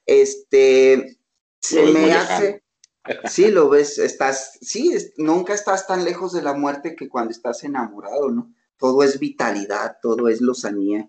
[0.07, 1.19] Este,
[1.61, 2.63] se me hace,
[3.25, 7.65] Sí, lo ves, estás, sí, nunca estás tan lejos de la muerte que cuando estás
[7.65, 8.53] enamorado, ¿no?
[8.77, 11.09] Todo es vitalidad, todo es lozanía.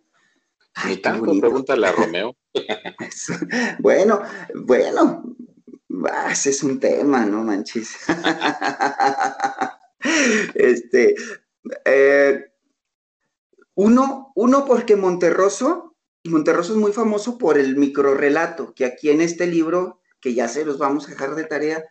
[1.03, 2.35] Tanto, pregúntale a Romeo.
[3.79, 4.21] bueno,
[4.55, 5.35] bueno,
[6.31, 7.95] ese es un tema, ¿no, manches?
[10.55, 11.15] este,
[11.85, 12.45] eh,
[13.75, 15.95] uno, uno porque Monterroso,
[16.25, 20.65] Monterroso es muy famoso por el microrelato, que aquí en este libro que ya se
[20.65, 21.85] los vamos a dejar de tarea,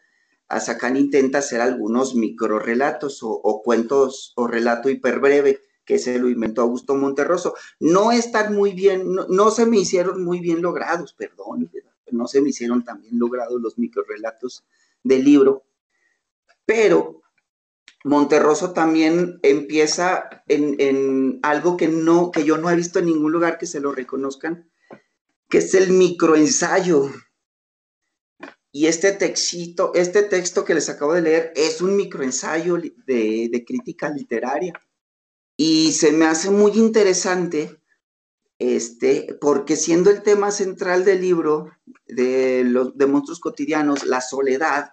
[0.49, 6.61] Azacán intenta hacer algunos microrelatos o, o cuentos o relato hiperbreve, que se lo inventó
[6.61, 7.55] Augusto Monterroso.
[7.81, 11.71] No están muy bien, no, se me hicieron muy bien logrados, perdón,
[12.11, 14.65] no se me hicieron tan bien logrados los microrelatos
[15.03, 15.65] del libro,
[16.67, 17.23] pero
[18.05, 23.33] Monterroso también empieza en, en, algo que no, que yo no he visto en ningún
[23.33, 24.71] lugar que se lo reconozcan,
[25.49, 27.11] que es el microensayo.
[28.79, 33.65] Y este texto, este texto que les acabo de leer es un microensayo de, de
[33.67, 34.73] crítica literaria.
[35.57, 37.83] Y se me hace muy interesante,
[38.61, 41.73] este, porque siendo el tema central del libro
[42.07, 44.93] de los de monstruos cotidianos, la soledad,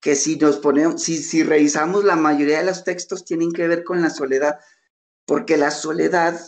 [0.00, 3.84] que si nos ponemos, si, si revisamos la mayoría de los textos tienen que ver
[3.84, 4.58] con la soledad,
[5.24, 6.38] porque la soledad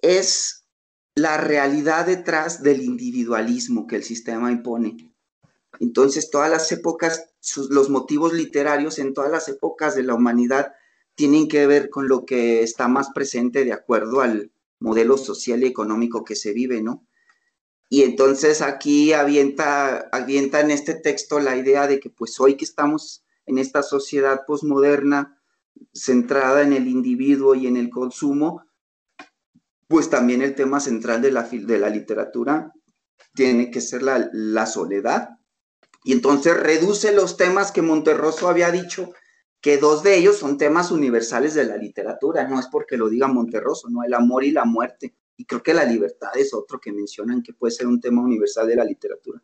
[0.00, 0.64] es
[1.14, 5.13] la realidad detrás del individualismo que el sistema impone.
[5.80, 7.26] Entonces, todas las épocas,
[7.70, 10.72] los motivos literarios en todas las épocas de la humanidad
[11.14, 15.66] tienen que ver con lo que está más presente de acuerdo al modelo social y
[15.66, 17.06] económico que se vive, ¿no?
[17.88, 22.64] Y entonces aquí avienta, avienta en este texto la idea de que pues hoy que
[22.64, 25.40] estamos en esta sociedad posmoderna
[25.92, 28.64] centrada en el individuo y en el consumo,
[29.86, 32.72] pues también el tema central de la, de la literatura
[33.34, 35.38] tiene que ser la, la soledad,
[36.04, 39.12] y entonces reduce los temas que Monterroso había dicho,
[39.60, 43.26] que dos de ellos son temas universales de la literatura, no es porque lo diga
[43.26, 45.14] Monterroso, no, el amor y la muerte.
[45.38, 48.68] Y creo que la libertad es otro que mencionan que puede ser un tema universal
[48.68, 49.42] de la literatura.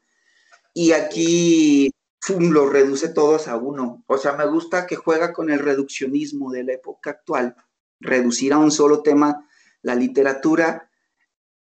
[0.75, 1.91] Y aquí
[2.21, 2.51] ¡fum!
[2.51, 4.05] lo reduce todos a uno.
[4.07, 7.57] O sea, me gusta que juega con el reduccionismo de la época actual,
[7.99, 9.49] reducir a un solo tema
[9.81, 10.90] la literatura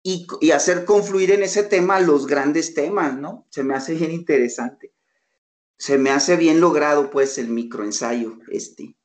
[0.09, 3.45] y, hacer confluir en ese tema los grandes temas, ¿no?
[3.49, 4.93] Se me hace bien interesante.
[5.77, 8.95] Se me hace bien logrado, pues, el microensayo este.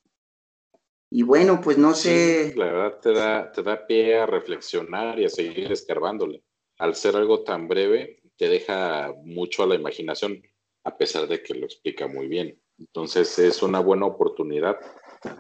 [1.10, 2.54] Y bueno, pues no sé.
[2.56, 6.44] la verdad te da, te da pie a reflexionar y a seguir escarbándole.
[6.78, 10.40] Al ser algo tan breve, te deja mucho a la imaginación,
[10.84, 12.62] a pesar de que lo explica muy bien.
[12.78, 14.78] Entonces es una buena oportunidad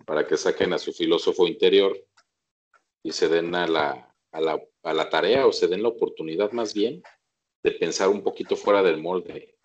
[0.06, 1.96] para que saquen a su filósofo interior
[3.04, 6.52] y se den a la, a la, a la tarea o se den la oportunidad
[6.52, 7.02] más bien
[7.62, 9.56] de pensar un poquito fuera del molde.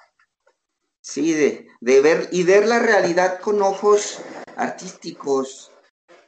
[1.02, 4.20] Sí, de, de ver y ver la realidad con ojos
[4.58, 5.72] artísticos,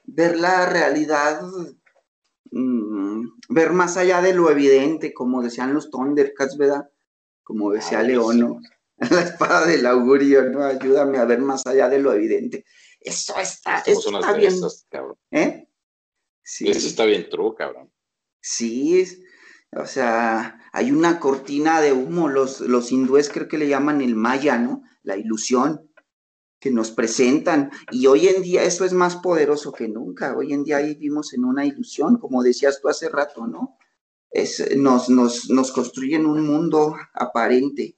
[0.05, 1.41] ver la realidad,
[2.51, 6.89] mm, ver más allá de lo evidente, como decían los Thundercats, ¿verdad?
[7.43, 8.61] Como decía Ah, Leono,
[8.97, 10.63] la espada del augurio, ¿no?
[10.63, 12.65] Ayúdame a ver más allá de lo evidente.
[12.99, 15.17] Eso está, eso está bien, esas, cabrón.
[15.31, 15.67] ¿eh?
[16.43, 16.69] Sí.
[16.69, 17.91] Eso está bien true, cabrón.
[18.41, 19.05] Sí,
[19.71, 24.15] o sea, hay una cortina de humo, los, los hindúes creo que le llaman el
[24.15, 24.83] maya, ¿no?
[25.03, 25.89] La ilusión
[26.59, 27.71] que nos presentan.
[27.91, 30.35] Y hoy en día eso es más poderoso que nunca.
[30.35, 33.77] Hoy en día vivimos en una ilusión, como decías tú hace rato, ¿no?
[34.31, 37.97] Es, nos, nos, nos construyen un mundo aparente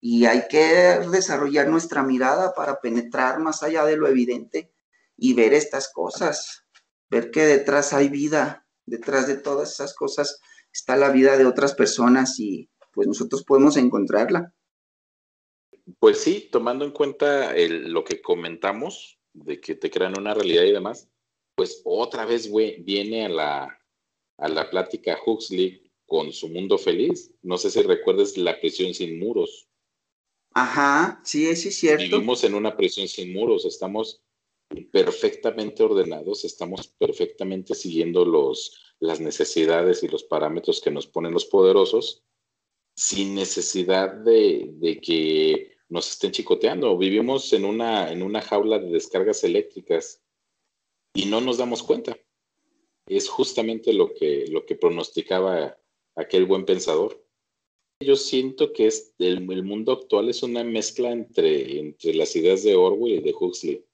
[0.00, 4.72] y hay que desarrollar nuestra mirada para penetrar más allá de lo evidente
[5.16, 6.64] y ver estas cosas,
[7.10, 10.40] ver que detrás hay vida, detrás de todas esas cosas
[10.72, 14.52] está la vida de otras personas y pues nosotros podemos encontrarla.
[15.98, 20.64] Pues sí, tomando en cuenta el- lo que comentamos, de que te crean una realidad
[20.64, 21.08] y demás,
[21.54, 23.78] pues otra vez güey, viene a la,
[24.38, 27.32] a la plática Huxley con su mundo feliz.
[27.42, 29.68] No sé si recuerdes la prisión sin muros.
[30.52, 32.04] Ajá, sí, sí es cierto.
[32.04, 34.20] Vivimos en una prisión sin muros, estamos
[34.92, 41.46] perfectamente ordenados, estamos perfectamente siguiendo los, las necesidades y los parámetros que nos ponen los
[41.46, 42.22] poderosos,
[42.94, 46.96] sin necesidad de, de que nos estén chicoteando.
[46.96, 50.22] Vivimos en una, en una jaula de descargas eléctricas
[51.14, 52.16] y no nos damos cuenta.
[53.06, 55.78] Es justamente lo que, lo que pronosticaba
[56.14, 57.24] aquel buen pensador.
[58.00, 62.76] Yo siento que es el, mundo actual es una mezcla entre, entre las ideas de
[62.76, 63.84] Orwell y de Huxley.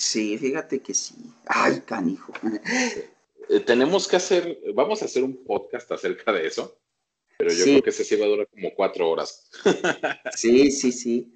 [0.00, 1.14] Sí, fíjate que sí.
[1.46, 2.32] Ay, canijo.
[3.52, 6.78] Eh, tenemos que hacer, vamos a hacer un podcast acerca de eso,
[7.36, 7.70] pero yo Sí.
[7.72, 9.50] creo que ese sí va a durar como cuatro horas.
[10.36, 11.34] Sí, sí, sí.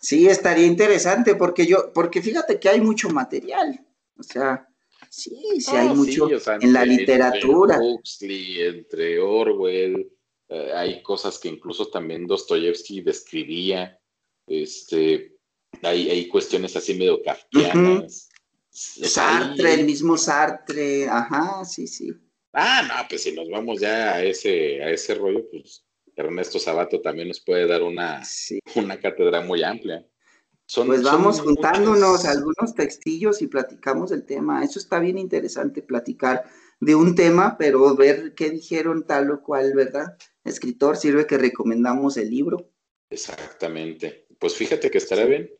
[0.00, 3.86] Sí, estaría interesante porque yo, porque fíjate que hay mucho material.
[4.18, 4.66] O sea,
[5.08, 7.76] sí, sí hay No, mucho o sea, en la literatura.
[7.76, 10.10] Entre Huxley, entre Orwell,
[10.48, 13.96] eh, hay cosas que incluso también Dostoyevsky describía.
[14.48, 15.31] Este,
[15.82, 18.28] hay, hay cuestiones así medio kafkianas.
[18.70, 22.12] Sartre, el mismo Sartre, ajá, sí, sí.
[22.52, 25.84] Ah, no, pues si nos vamos ya a ese, a ese rollo, pues
[26.16, 28.58] Ernesto Sabato también nos puede dar una, sí.
[28.74, 30.06] una cátedra muy amplia.
[30.66, 34.64] Son- Pues son vamos juntándonos muchas- algunos textillos y platicamos del tema.
[34.64, 36.44] Eso está bien interesante, platicar
[36.80, 40.16] de un tema, pero ver qué dijeron tal o cual, ¿verdad?
[40.44, 42.70] Escritor, sirve que recomendamos el libro.
[43.10, 44.26] Exactamente.
[44.38, 45.50] Pues fíjate que estará bien.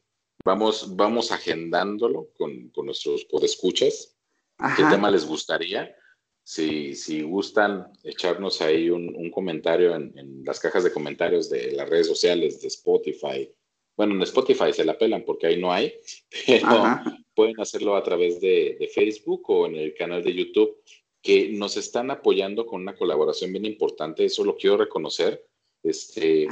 [0.44, 4.16] Vamos, vamos agendándolo con, con nuestros podescuchas.
[4.58, 4.90] ¿Qué Ajá.
[4.90, 5.94] tema les gustaría?
[6.44, 11.72] Si, si gustan echarnos ahí un, un comentario en, en las cajas de comentarios de
[11.72, 13.48] las redes sociales, de Spotify.
[13.96, 15.94] Bueno, en Spotify se la pelan porque ahí no hay,
[16.46, 17.16] pero Ajá.
[17.34, 20.82] pueden hacerlo a través de, de Facebook o en el canal de YouTube,
[21.22, 24.24] que nos están apoyando con una colaboración bien importante.
[24.24, 25.46] Eso lo quiero reconocer.
[25.84, 26.48] Este,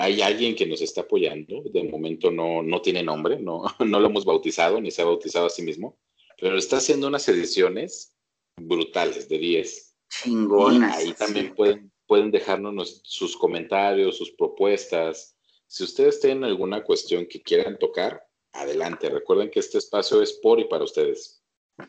[0.00, 1.62] hay alguien que nos está apoyando.
[1.72, 5.46] De momento no, no tiene nombre, no, no lo hemos bautizado ni se ha bautizado
[5.46, 5.98] a sí mismo,
[6.40, 8.14] pero está haciendo unas ediciones
[8.60, 9.94] brutales de 10.
[10.24, 10.96] Y Chingonas.
[10.96, 15.36] ahí también pueden, pueden dejarnos nos- sus comentarios, sus propuestas.
[15.66, 19.10] Si ustedes tienen alguna cuestión que quieran tocar, adelante.
[19.10, 21.42] Recuerden que este espacio es por y para ustedes.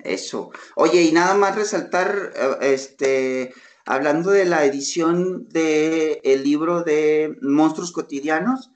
[0.03, 0.51] Eso.
[0.75, 3.53] Oye, y nada más resaltar, eh, este,
[3.89, 8.69] hablando de la edición de el libro de Monstruos Cotidianos,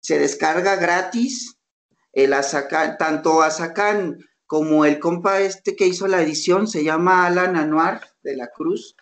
[0.00, 1.58] se descarga gratis
[2.14, 7.56] el Azacan, tanto Azacan como el compa este que hizo la edición, se llama Alan
[7.56, 8.96] Anuar de la Cruz.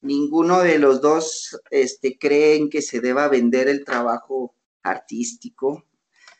[0.00, 5.84] Ninguno de los dos este, creen que se deba vender el trabajo artístico.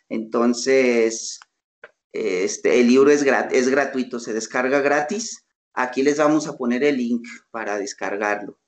[0.08, 1.40] Entonces,
[2.10, 5.44] este, el libro es, grat- es gratuito, se descarga gratis.
[5.74, 8.61] Aquí les vamos a poner el link para descargarlo.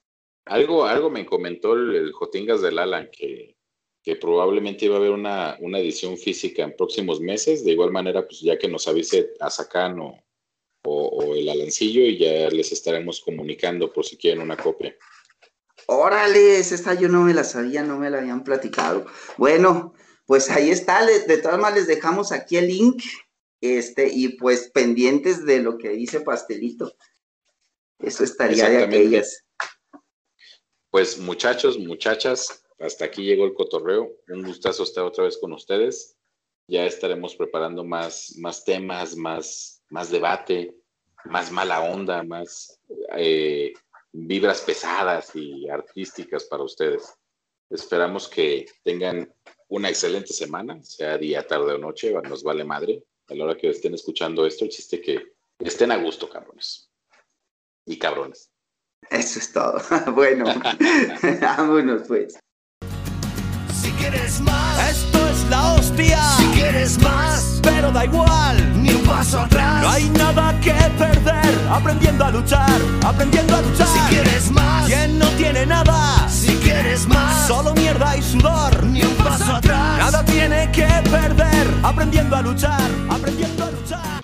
[0.47, 3.57] Algo, algo me comentó el, el Jotingas del Alan que,
[4.03, 7.65] que probablemente iba a haber una, una edición física en próximos meses.
[7.65, 10.23] De igual manera, pues ya que nos avise a Sacan o,
[10.85, 14.95] o, o el Alancillo y ya les estaremos comunicando por si quieren una copia.
[15.87, 19.07] Órale, esa yo no me la sabía, no me la habían platicado.
[19.37, 19.95] Bueno,
[20.27, 23.03] pues ahí está, de todas maneras les dejamos aquí el link,
[23.61, 26.95] este, y pues pendientes de lo que dice Pastelito.
[27.99, 29.44] Eso estaría de aquellas.
[30.95, 34.13] Pues muchachos, muchachas, hasta aquí llegó el cotorreo.
[34.29, 36.17] Un gustazo estar otra vez con ustedes.
[36.69, 40.73] ya estaremos preparando más, más temas, más, más debate,
[41.25, 42.79] más mala onda, más
[43.17, 43.73] eh,
[44.13, 47.13] vibras pesadas y artísticas para ustedes.
[47.71, 49.35] Esperamos que tengan
[49.67, 53.03] una excelente semana, sea día, tarde o noche, nos vale madre.
[53.27, 56.89] A la hora que estén escuchando esto, el chiste que estén a gusto, cabrones.
[57.85, 58.54] Y cabrones.
[59.11, 59.81] Eso es todo.
[60.15, 60.45] bueno,
[61.41, 62.39] vámonos pues.
[63.83, 66.23] Si quieres más, esto es la hostia.
[66.37, 69.83] Si quieres más, pero da igual, ni un paso atrás.
[69.83, 73.87] No hay nada que perder, aprendiendo a luchar, aprendiendo a luchar.
[73.89, 76.29] Si quieres más, quien no tiene nada.
[76.29, 79.99] Si quieres más, solo mierda y sudor, ni un paso atrás.
[79.99, 84.24] Nada tiene que perder, aprendiendo a luchar, aprendiendo a luchar.